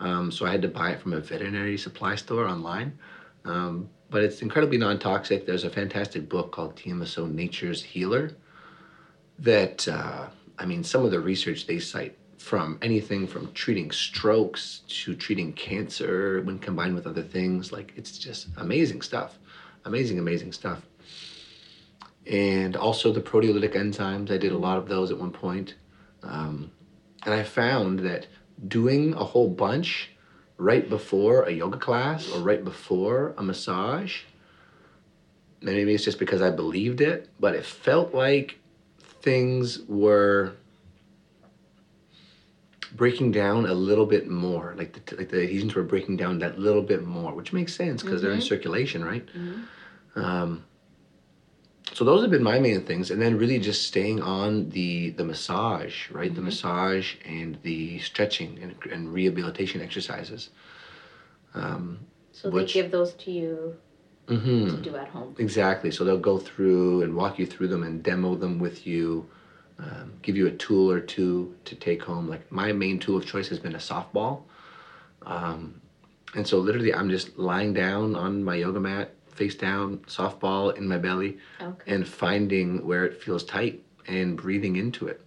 [0.00, 2.98] Um, so I had to buy it from a veterinary supply store online.
[3.44, 5.46] Um, but it's incredibly non toxic.
[5.46, 8.36] There's a fantastic book called DMSO Nature's Healer
[9.38, 10.28] that, uh,
[10.58, 15.52] I mean, some of the research they cite from anything from treating strokes to treating
[15.52, 19.38] cancer when combined with other things, like it's just amazing stuff.
[19.84, 20.82] Amazing, amazing stuff.
[22.26, 24.30] And also the proteolytic enzymes.
[24.30, 25.74] I did a lot of those at one point.
[26.22, 26.70] Um,
[27.24, 28.26] and I found that
[28.66, 30.10] doing a whole bunch
[30.56, 34.22] right before a yoga class or right before a massage.
[35.60, 38.58] Maybe it's just because I believed it, but it felt like
[39.22, 40.52] things were
[42.96, 44.74] breaking down a little bit more.
[44.76, 48.02] Like the, like the adhesions were breaking down that little bit more, which makes sense
[48.02, 49.26] because they're in circulation, right?
[50.16, 50.64] Um,
[51.94, 55.24] so those have been my main things, and then really just staying on the the
[55.24, 56.34] massage, right?
[56.34, 60.50] The massage and the stretching and, and rehabilitation exercises.
[61.54, 62.00] Um,
[62.32, 63.76] So Which- they give those to you
[64.28, 64.70] mhm.
[64.70, 65.34] to do at home.
[65.38, 65.90] Exactly.
[65.90, 69.26] So they'll go through and walk you through them and demo them with you,
[69.78, 72.28] um, give you a tool or two to take home.
[72.28, 74.42] Like my main tool of choice has been a softball.
[75.22, 75.80] Um,
[76.34, 80.86] and so literally, I'm just lying down on my yoga mat, face down, softball in
[80.88, 81.92] my belly, Okay.
[81.94, 85.20] and finding where it feels tight and breathing into it.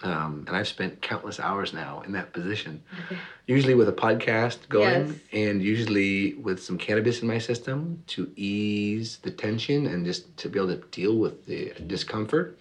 [0.00, 3.18] Um, and I've spent countless hours now in that position, Okay.
[3.48, 5.16] usually with a podcast going Yes.
[5.32, 10.48] and usually with some cannabis in my system to ease the tension and just to
[10.48, 12.56] be able to deal with the discomfort.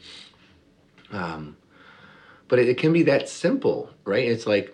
[1.12, 1.58] Um,
[2.48, 4.28] but it, it can be that simple, right?
[4.28, 4.74] It's like,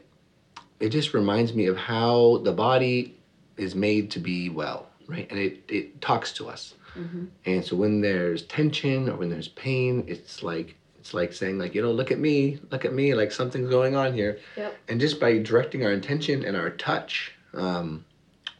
[0.80, 3.16] it just reminds me of how the body
[3.58, 5.28] is made to be well, right?
[5.30, 6.74] And it, it talks to us.
[6.96, 7.30] Mhm.
[7.46, 11.74] And so when there's tension or when there's pain, it's like it's like saying like
[11.76, 14.38] you know look at me, look at me, like something's going on here.
[14.56, 14.78] Yep.
[14.90, 18.06] And just by directing our intention and our touch, um,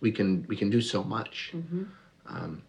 [0.02, 1.52] we can we can do so much.
[1.56, 1.86] Mhm.
[2.26, 2.64] Um,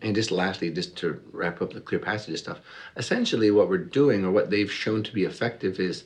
[0.00, 2.60] and just lastly, just to wrap up the clear passage stuff,
[2.96, 6.04] essentially what we're doing or what they've shown to be effective is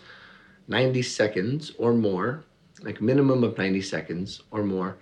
[0.69, 2.45] 90 seconds or more,
[2.83, 4.97] like minimum of 90 seconds or more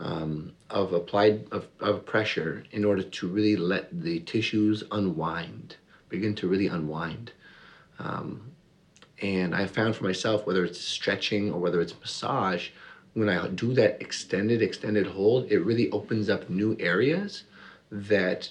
[0.00, 5.76] um, of applied of, of pressure in order to really let the tissues unwind,
[6.08, 7.32] begin to really unwind.
[7.98, 8.50] Um,
[9.22, 12.70] and I found for myself, whether it's stretching or whether it's massage,
[13.14, 17.44] when I do that extended, extended hold, it really opens up new areas
[17.94, 18.50] that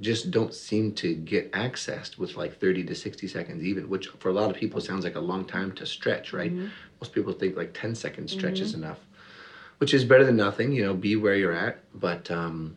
[0.00, 4.28] just don't seem to get accessed with like 30 to 60 seconds even which for
[4.30, 6.50] a lot of people sounds like a long time to stretch right?
[7.00, 8.98] Most people think like 10 second stretch is enough
[9.78, 11.78] which is better than nothing you know be where you're at.
[11.94, 12.76] But um,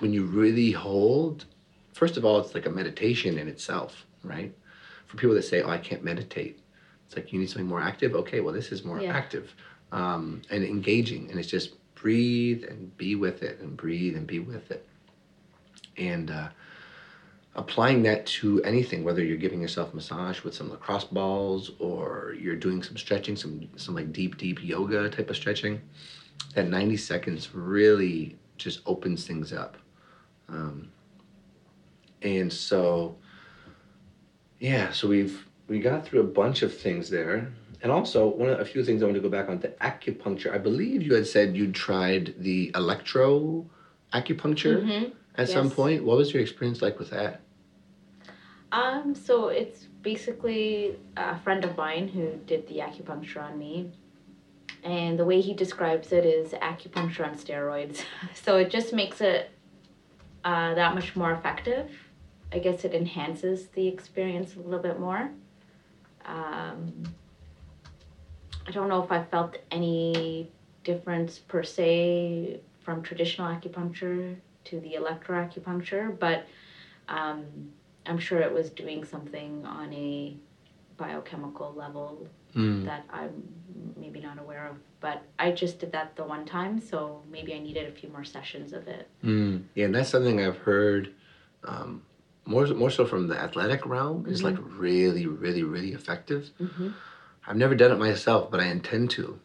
[0.00, 1.44] when you really hold
[1.92, 4.52] first of all it's like a meditation in itself right?
[5.06, 6.58] For people that say oh i can't meditate
[7.06, 8.14] it's like you need something more active?
[8.14, 9.12] Okay well this is more Yeah.
[9.14, 9.54] active
[9.92, 14.40] um, and engaging and it's just breathe and be with it and breathe and be
[14.40, 14.84] with it
[15.96, 16.48] and uh,
[17.56, 22.56] applying that to anything whether you're giving yourself massage with some lacrosse balls or you're
[22.56, 25.80] doing some stretching some some like deep deep yoga type of stretching
[26.54, 29.76] that 90 seconds really just opens things up.
[30.48, 30.90] Um,
[32.22, 33.16] and so
[34.58, 37.52] yeah so we've we got through a bunch of things there.
[37.82, 40.52] And also one of a few things i want to go back on the acupuncture.
[40.54, 43.66] I believe you had said you'd tried the electro
[44.12, 44.82] acupuncture.
[44.82, 45.12] Mhm.
[45.36, 47.40] At some point what was your experience like with that
[48.74, 53.92] Um, so it's basically a friend of mine who did the acupuncture on me.
[54.82, 58.02] And the way he describes it is acupuncture on steroids.
[58.34, 59.50] So it just makes it
[60.44, 61.88] uh, that much more effective.
[62.52, 65.30] I guess it enhances the experience a little bit more.
[66.24, 67.04] Um,
[68.66, 70.50] I don't know if I felt any
[70.82, 76.46] difference per se from traditional acupuncture to the electroacupuncture, but
[77.08, 77.44] um,
[78.06, 80.36] I'm sure it was doing something on a
[80.96, 82.84] biochemical level mm.
[82.84, 83.42] that I'm
[83.96, 84.76] maybe not aware of.
[85.00, 88.24] But I just did that the one time, so maybe I needed a few more
[88.24, 89.08] sessions of it.
[89.24, 89.64] Mm.
[89.74, 91.12] yeah and that's something i've heard
[91.64, 92.02] um,
[92.46, 96.88] more, more so from the athletic realm is like really really really effective Mm-hmm.
[97.46, 99.40] i've never done it myself but i intend to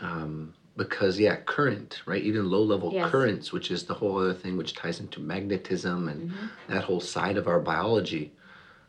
[0.00, 3.10] um, because yeah current right even low level Yes.
[3.10, 6.48] currents which is the whole other thing which ties into magnetism and Mhm.
[6.68, 8.32] that whole side of our biology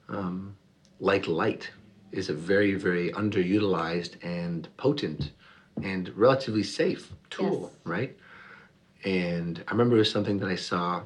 [0.09, 0.55] um,
[0.99, 1.69] like light
[2.11, 5.31] is a very very underutilized and potent
[5.83, 7.81] and relatively safe tool Yes.
[7.85, 8.17] right
[9.03, 11.01] and i remember it was something that i saw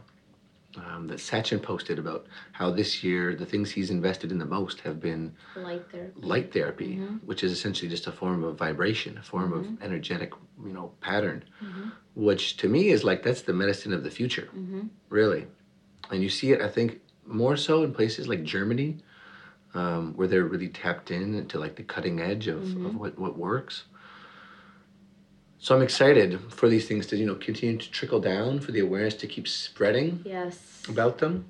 [0.77, 4.81] um, that Sachin posted about how this year the things he's invested in the most
[4.81, 6.11] have been Light there.
[6.15, 7.19] light therapy, Mhm.
[7.23, 9.75] which is essentially just a form of vibration, a form Mm-hmm.
[9.75, 10.33] of energetic,
[10.65, 11.91] you know, pattern, Mhm.
[12.15, 14.87] which to me is like that's the medicine of the future, Mm-hmm.
[15.09, 15.47] really.
[16.09, 18.97] And you see it, I think, more so in places like Germany,
[19.73, 22.85] um, where they're really tapped in to like the cutting edge of, Mm-hmm.
[22.85, 23.85] of what, what works.
[25.61, 28.79] So I'm excited for these things to, you know, continue to trickle down, for the
[28.79, 30.81] awareness to keep spreading Yes.
[30.89, 31.45] about them.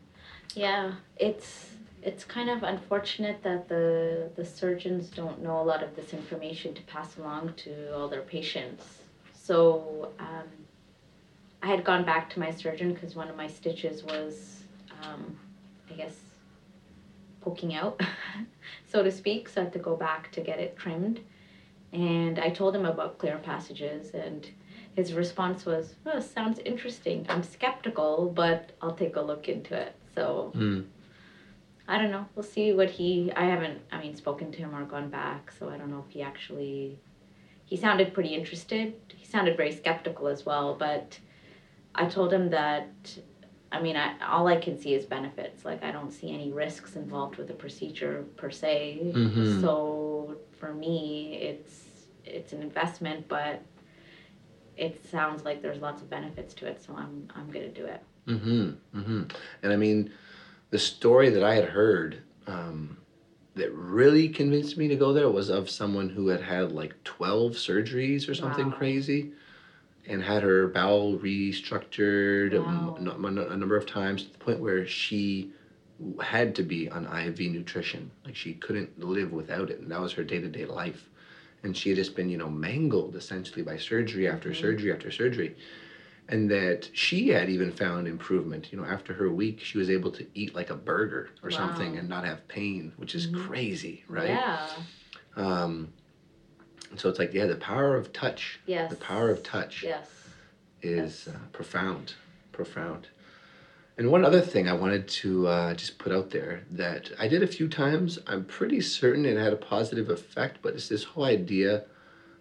[0.53, 1.69] Yeah, it's
[2.03, 6.73] it's kind of unfortunate that the the surgeons don't know a lot of this information
[6.73, 8.85] to pass along to all their patients.
[9.33, 10.49] So um,
[11.63, 14.63] I had gone back to my surgeon because one of my stitches was,
[15.03, 15.39] um,
[15.89, 16.17] I guess,
[17.39, 18.01] poking out,
[18.91, 19.47] so to speak.
[19.47, 21.21] So I had to go back to get it trimmed.
[21.93, 24.49] And I told him about clear passages, and
[24.95, 27.25] his response was, "Oh, sounds interesting.
[27.29, 30.51] I'm skeptical, but I'll take a look into it." So.
[30.55, 30.85] Mm.
[31.87, 32.25] I don't know.
[32.35, 33.31] We'll see what he.
[33.35, 33.81] I haven't.
[33.91, 36.97] I mean, spoken to him or gone back, so I don't know if he actually.
[37.65, 38.93] He sounded pretty interested.
[39.15, 41.19] He sounded very skeptical as well, but
[41.95, 42.87] I told him that.
[43.73, 45.63] I mean, I, all I can see is benefits.
[45.65, 49.11] Like I don't see any risks involved with the procedure per se.
[49.15, 49.61] Mhm.
[49.61, 51.87] So for me, it's
[52.23, 53.61] it's an investment, but
[54.77, 56.81] it sounds like there's lots of benefits to it.
[56.85, 58.01] So I'm I'm gonna do it.
[58.27, 58.69] Mm-hmm.
[58.97, 59.23] Mm-hmm.
[59.63, 60.13] And I mean,
[60.69, 62.97] the story that I had heard um,
[63.55, 67.53] that really convinced me to go there was of someone who had had like 12
[67.53, 68.77] surgeries or something Wow.
[68.77, 69.31] crazy
[70.07, 72.97] and had her bowel restructured a Wow.
[72.99, 75.51] n- a number of times to the point where she
[76.21, 78.11] had to be on IV nutrition.
[78.25, 79.79] Like she couldn't live without it.
[79.79, 81.09] And that was her day to day life.
[81.63, 84.55] And she had just been, you know, mangled essentially by surgery after Mhm.
[84.55, 85.55] surgery after surgery
[86.27, 88.71] and that she had even found improvement.
[88.71, 91.97] You know, after her week, she was able to eat like a burger or something
[91.97, 93.45] and not have pain, which is Mhm.
[93.47, 94.29] crazy, right?
[94.29, 94.67] Yeah.
[95.35, 95.93] Um,
[96.89, 98.89] and so it's like, yeah, the power of touch, Yes.
[98.89, 100.09] the power of touch Yes.
[100.81, 101.35] is Yes.
[101.35, 102.13] uh, profound,
[102.51, 103.07] profound.
[103.97, 107.43] And one other thing I wanted to uh, just put out there that I did
[107.43, 108.17] a few times.
[108.25, 111.83] I'm pretty certain it had a positive effect, but it's this whole idea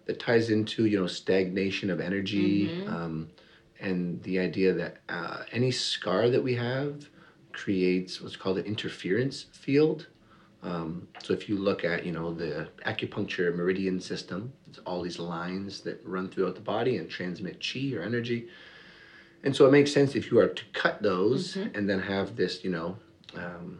[0.05, 2.89] that ties into you know stagnation of energy, Mhm.
[2.89, 3.29] um,
[3.79, 7.09] and the idea that uh, any scar that we have
[7.51, 10.07] creates what's called an interference field.
[10.63, 15.19] Um, so if you look at you know the acupuncture meridian system, it's all these
[15.19, 18.47] lines that run throughout the body and transmit chi or energy.
[19.43, 21.75] And so it makes sense if you are to cut those Mhm.
[21.75, 22.97] and then have this, you know,
[23.35, 23.79] um,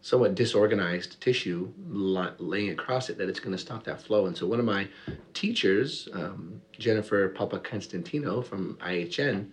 [0.00, 4.26] somewhat disorganized tissue li- laying across it, that it's going to stop that flow.
[4.26, 4.88] And so one of my
[5.32, 9.52] teachers, um, Jennifer Papa Constantino from IHN,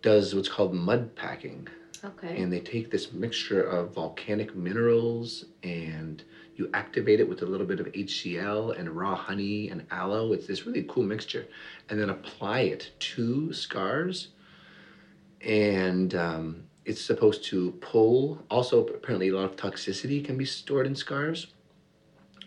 [0.00, 1.68] does what's called mud packing
[2.04, 2.36] Okay.
[2.42, 6.24] and they take this mixture of volcanic minerals and
[6.56, 10.32] you activate it with a little bit of HCl and raw honey and aloe.
[10.32, 11.46] It's this really cool mixture,
[11.88, 14.28] and then apply it to scars.
[15.40, 18.44] And um, it's supposed to pull.
[18.50, 21.48] Also, apparently, a lot of toxicity can be stored in scars,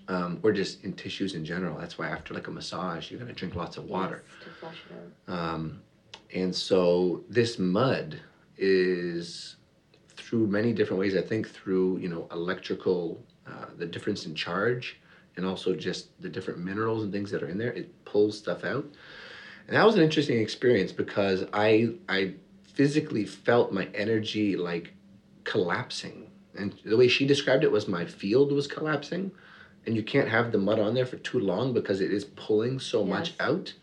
[0.08, 1.78] um, or just in tissues in general.
[1.78, 4.24] That's why after like a massage, you're gonna drink lots of water.
[4.26, 5.38] Yes, to flush it out.
[5.38, 5.82] Um,
[6.34, 8.20] and so this mud
[8.58, 9.56] is
[10.16, 11.16] through many different ways.
[11.16, 15.00] I think through you know electrical, uh, the difference in charge,
[15.36, 17.72] and also just the different minerals and things that are in there.
[17.74, 18.86] It pulls stuff out,
[19.68, 22.36] and that was an interesting experience because I I
[22.74, 24.94] physically felt my energy like
[25.44, 29.32] collapsing, and the way she described it was my field was collapsing,
[29.86, 32.80] and you can't have the mud on there for too long because it is pulling
[32.80, 33.74] so much out.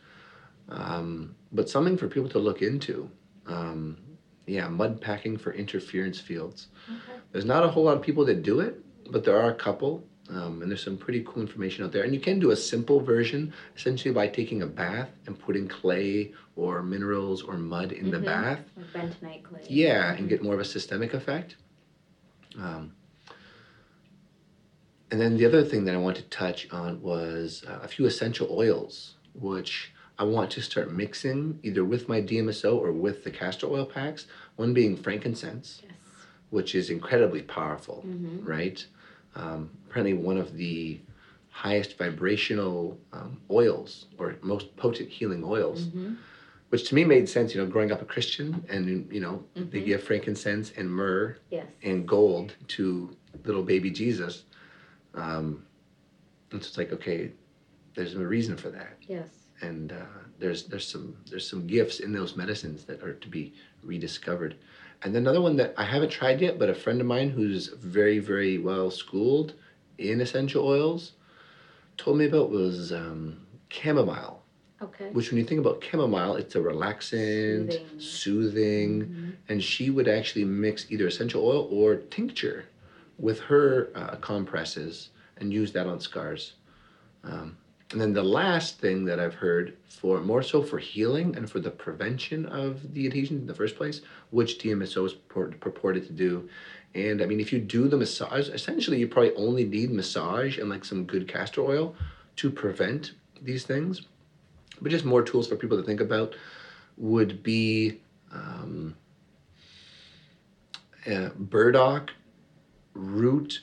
[0.69, 3.11] Um, but something for people to look into.
[3.47, 3.99] Um,
[4.47, 6.69] yeah, mud packing for interference fields.
[6.89, 7.21] Okay.
[7.31, 8.83] There's not a whole lot of people that do it,
[9.13, 10.05] but there are a couple.
[10.31, 12.05] Um, and there's some pretty cool information out there.
[12.05, 16.33] And you can do a simple version, essentially by taking a bath and putting clay
[16.57, 18.25] or minerals or mud in the Mhm.
[18.25, 18.61] bath.
[18.77, 19.67] Like bentonite clay.
[19.69, 20.29] Yeah, and Mhm.
[20.31, 21.57] get more of a systemic effect.
[22.59, 22.93] Um,
[25.11, 28.07] and then the other thing that I want to touch on was uh, a few
[28.07, 33.31] essential oils, which I want to start mixing either with my DMSO or with the
[33.31, 34.27] castor oil packs.
[34.57, 35.93] One being frankincense, Yes.
[36.51, 38.47] which is incredibly powerful, Mm-hmm.
[38.47, 38.87] right?
[39.35, 41.01] Um, apparently, one of the
[41.51, 46.15] highest vibrational um, oils or most potent healing oils Mm-hmm.
[46.71, 47.55] which to me made sense.
[47.55, 49.85] You know, growing up a Christian, and you know, they Mhm.
[49.85, 51.67] give frankincense and myrrh Yes.
[51.83, 53.15] and gold to
[53.45, 54.45] little baby Jesus.
[55.13, 55.67] Um,
[56.51, 57.33] and so it's like, okay,
[57.95, 59.29] there's a reason for that, Yes.
[59.61, 60.07] and uh,
[60.39, 63.53] there's there's some there's some gifts in those medicines that are to be
[63.83, 64.57] rediscovered.
[65.05, 67.69] And then another one that I haven't tried yet, but a friend of mine who's
[67.69, 69.55] very very well schooled
[69.99, 71.13] in essential oils
[71.97, 74.43] told me about was um, chamomile
[74.83, 75.11] Okay.
[75.13, 77.99] which when you think about chamomile, it's a relaxant, Soothing.
[77.99, 79.35] soothing, Mhm.
[79.49, 82.65] and she would actually mix either essential oil or tincture
[83.19, 86.55] with her uh, compresses and use that on scars.
[87.25, 87.57] Um,
[87.93, 91.61] and then the last thing that I've heard for more so for healing and for
[91.61, 96.13] the prevention of the adhesions in the first place, which DMSO is pur- purported to
[96.13, 96.49] do,
[96.95, 100.69] And I mean, if you do the massage, essentially you probably only need massage and
[100.69, 101.95] like some good castor oil
[102.37, 104.03] to prevent these things.
[104.81, 106.35] But just more tools for people to think about
[106.97, 108.01] would be
[108.33, 108.95] um,
[111.07, 112.13] uh, burdock
[112.95, 113.61] root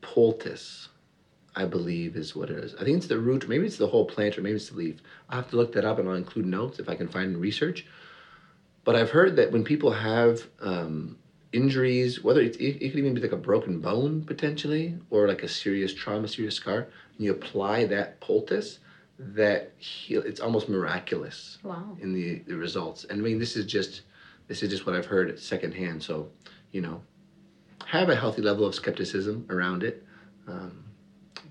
[0.00, 0.88] poultice,
[1.54, 2.74] I believe is what it is.
[2.74, 5.02] I think it's the root, maybe it's the whole plant, or maybe it's the leaf.
[5.28, 7.86] I'll have to look that up and I'll include notes if I can find research.
[8.84, 11.18] But I've heard that when people have um,
[11.52, 15.48] injuries, whether it, it, could even be like a broken bone potentially, or like a
[15.48, 18.78] serious trauma, serious scar, and you apply that poultice,
[19.18, 21.96] that heal, it's almost miraculous wow.
[22.00, 23.04] in the, the results.
[23.04, 24.02] And I mean, this is just
[24.48, 26.02] this is just what I've heard secondhand.
[26.02, 26.28] So,
[26.72, 27.02] you know,
[27.86, 30.04] have a healthy level of skepticism around it,
[30.48, 30.81] um,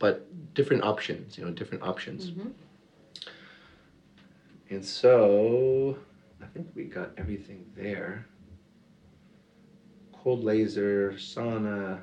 [0.01, 0.13] but
[0.53, 1.37] different options.
[1.37, 2.31] You know, different options.
[2.31, 2.49] Mm-hmm.
[4.71, 5.97] And so,
[6.41, 8.25] I think we got everything there
[10.23, 11.99] cold laser, sauna.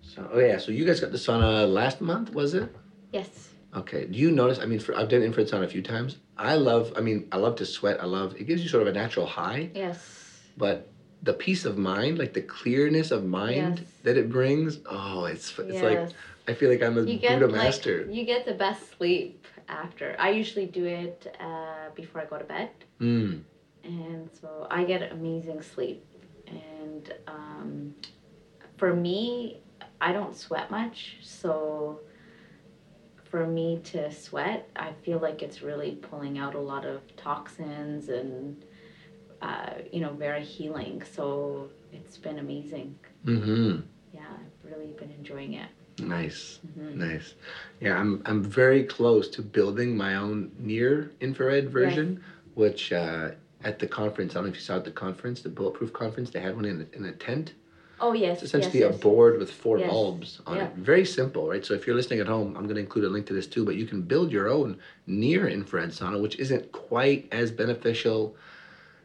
[0.00, 2.74] So, oh yeah, so you guys got the sauna last month, was it?
[3.12, 3.50] Yes.
[3.74, 4.04] Okay.
[4.06, 4.58] Do you notice?
[4.58, 6.18] I mean, for, I've done infrared sauna a few times.
[6.36, 6.92] I love.
[6.96, 8.00] I mean, I love to sweat.
[8.00, 8.34] I love.
[8.38, 9.70] It gives you sort of a natural high.
[9.74, 10.40] Yes.
[10.56, 10.90] But
[11.24, 13.88] the peace of mind, like the clearness of mind Yes.
[14.04, 15.82] that it brings, oh, it's it's yes.
[15.82, 16.02] like
[16.48, 17.96] I feel like I'm a you get Buddha like master.
[18.10, 20.14] you get the best sleep after.
[20.18, 22.70] I usually do it uh, before I go to bed,
[23.00, 23.42] Mm.
[23.84, 26.04] and so I get amazing sleep.
[26.46, 27.94] And um,
[28.76, 29.58] for me,
[30.00, 32.00] I don't sweat much, so
[33.30, 38.08] for me to sweat, I feel like it's really pulling out a lot of toxins
[38.10, 38.62] and
[39.44, 41.02] uh, you know very healing.
[41.16, 42.88] So it's been amazing.
[43.26, 43.80] Mm-hmm.
[44.12, 45.68] Yeah, I've really been enjoying it.
[45.98, 46.60] Nice.
[46.66, 46.94] Mhm.
[46.96, 47.34] Nice.
[47.80, 52.08] Yeah, I'm I'm very close to building my own near infrared version,
[52.54, 53.30] which uh,
[53.62, 56.30] at the conference, I don't know if you saw at the conference, the Bulletproof conference,
[56.30, 57.52] they had one in a, in a tent.
[58.00, 59.00] Oh yes, It's essentially yes, a yes.
[59.00, 59.88] board with four Yes.
[59.88, 60.66] bulbs on Yeah.
[60.66, 60.74] it.
[60.92, 61.64] Very simple, right?
[61.64, 63.64] So if you're listening at home, I'm going to include a link to this too,
[63.64, 68.36] but you can build your own near infrared sauna, which isn't quite as beneficial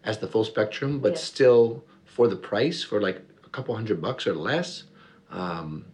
[0.03, 1.17] as the full spectrum, but Yeah.
[1.17, 4.83] still for the price, for like a couple hundred bucks or less,
[5.31, 5.85] um,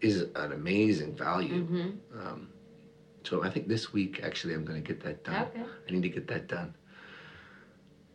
[0.00, 1.64] is an amazing value.
[1.66, 1.92] Mhm.
[2.18, 2.48] Um,
[3.24, 5.46] so I think this week actually I'm going to get that done.
[5.54, 5.62] Okay.
[5.88, 6.74] I need to get that done.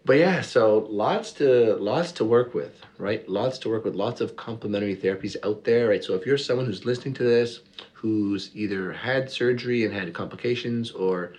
[0.03, 3.27] But yeah, so lots to lots to work with, right?
[3.27, 3.93] Lots to work with.
[3.95, 6.01] Lots of complementary therapies out there, right?
[6.03, 7.59] So if you're someone who's listening to this,
[7.93, 11.33] who's either had surgery and had complications, or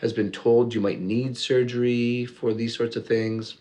[0.00, 3.56] has been told you might need surgery for these sorts of things,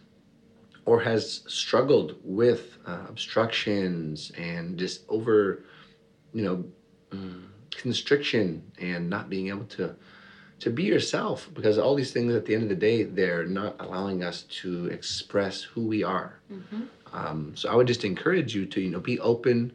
[0.85, 5.63] or has struggled with uh, obstructions and just over,
[6.33, 6.65] you know,
[7.11, 9.95] mm, constriction and not being able to
[10.59, 13.75] to be yourself because all these things at the end of the day they're not
[13.79, 16.87] allowing us to express who we are Mhm.
[17.13, 19.71] um, so i would just encourage you to you know be open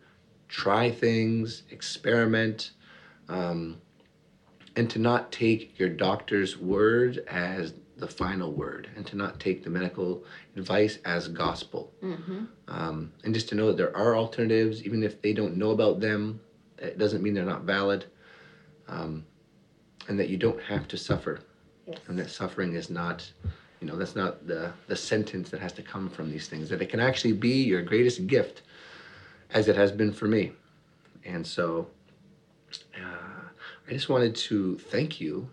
[0.49, 2.73] try things experiment
[3.31, 3.79] um,
[4.77, 9.63] and to not take your doctor's word as the final word and to not take
[9.63, 10.25] the medical
[10.57, 12.49] advice as gospel Mhm.
[12.69, 16.01] um, and just to know that there are alternatives even if they don't know about
[16.01, 16.41] them
[16.79, 18.05] it doesn't mean they're not valid
[18.89, 19.25] um,
[20.09, 21.41] and that you don't have to suffer
[21.87, 21.99] Yes.
[22.09, 23.31] and that suffering is not
[23.81, 26.83] you know that's not the the sentence that has to come from these things that
[26.83, 28.63] it can actually be your greatest gift
[29.51, 30.53] as it has been for me
[31.25, 31.87] and so
[32.97, 33.34] uh,
[33.89, 35.49] i just wanted to thank you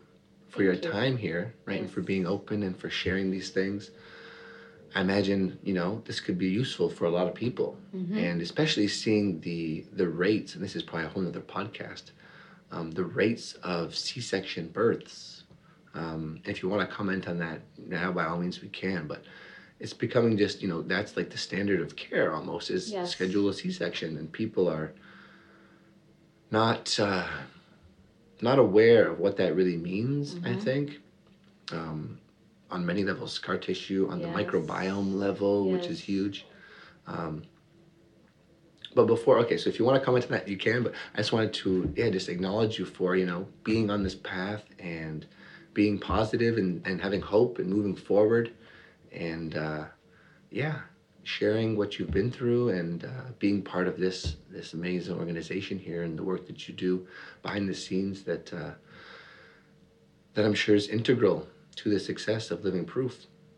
[0.50, 0.80] for your you.
[0.82, 3.92] time here right and for being open and for sharing these things
[4.96, 8.18] i imagine you know this could be useful for a lot of people Mhm.
[8.18, 12.12] and especially seeing the the rates and this is probably a whole other podcast
[12.72, 15.44] um, the rates of c-section births
[15.94, 19.24] um, if you want to comment on that now by all means we can but
[19.80, 23.12] it's becoming just you know that's like the standard of care almost is Yes.
[23.12, 24.94] schedule a c-section and people are
[26.50, 27.28] not uh,
[28.42, 30.62] not aware of what that really means i Mhm.
[30.62, 31.00] think.
[31.72, 32.18] Um,
[32.70, 36.46] on many levels scar tissue on the microbiome level which is huge.
[37.08, 37.44] Um,
[38.96, 41.18] but before okay so if you want to comment on that you can but i
[41.18, 45.26] just wanted to yeah just acknowledge you for you know being on this path and
[45.74, 48.52] being positive and, and having hope and moving forward.
[49.14, 49.86] And uh,
[50.50, 50.80] yeah
[51.38, 53.10] sharing what you've been through and uh,
[53.40, 57.08] being part of this this amazing organization here and the work that you do
[57.42, 58.74] behind the scenes that uh,
[60.34, 63.14] that i'm sure is integral to the success of living proof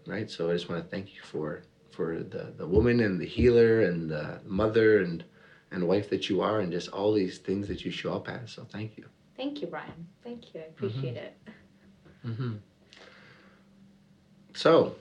[0.05, 3.25] right so i just want to thank you for for the, the woman and the
[3.37, 5.23] healer and the mother and
[5.71, 8.51] and wife that you are and just all these things that you show up as
[8.51, 9.05] so thank you
[9.35, 10.07] Thank you, Brian.
[10.23, 10.61] Thank you.
[10.61, 11.37] I appreciate it.
[12.25, 12.53] mm-hmm.
[14.53, 14.95] so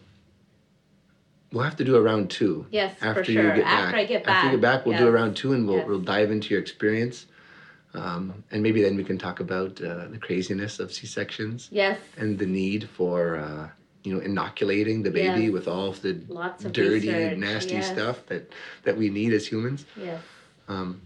[1.53, 2.67] We'll have to do a round two.
[2.71, 3.43] Yes, after for sure.
[3.43, 3.95] You get after back.
[3.95, 4.37] I get back.
[4.37, 5.03] After you get back, we'll yes.
[5.03, 5.87] do a round two and we'll, yes.
[5.87, 7.27] we'll dive into your experience.
[7.95, 11.69] Um, and maybe then we can talk about uh, the craziness of C-sections.
[11.71, 11.99] Yes.
[12.17, 13.69] And the need for, uh,
[14.03, 15.53] you know, inoculating the baby yes.
[15.53, 16.21] with all of the
[16.65, 17.39] of dirty, research.
[17.39, 18.51] nasty stuff that,
[18.85, 19.85] that we need as humans.
[19.97, 20.23] Yes.
[20.69, 21.03] Um,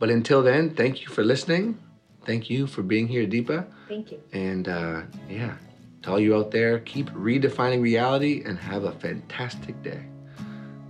[0.00, 1.78] but until then, thank you for listening.
[2.24, 3.66] Thank you for being here, Deepa.
[3.86, 4.20] Thank you.
[4.32, 5.56] And uh, yeah,
[6.04, 10.04] to all you out there, keep redefining reality and have a fantastic day.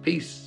[0.02, 0.43] Peace.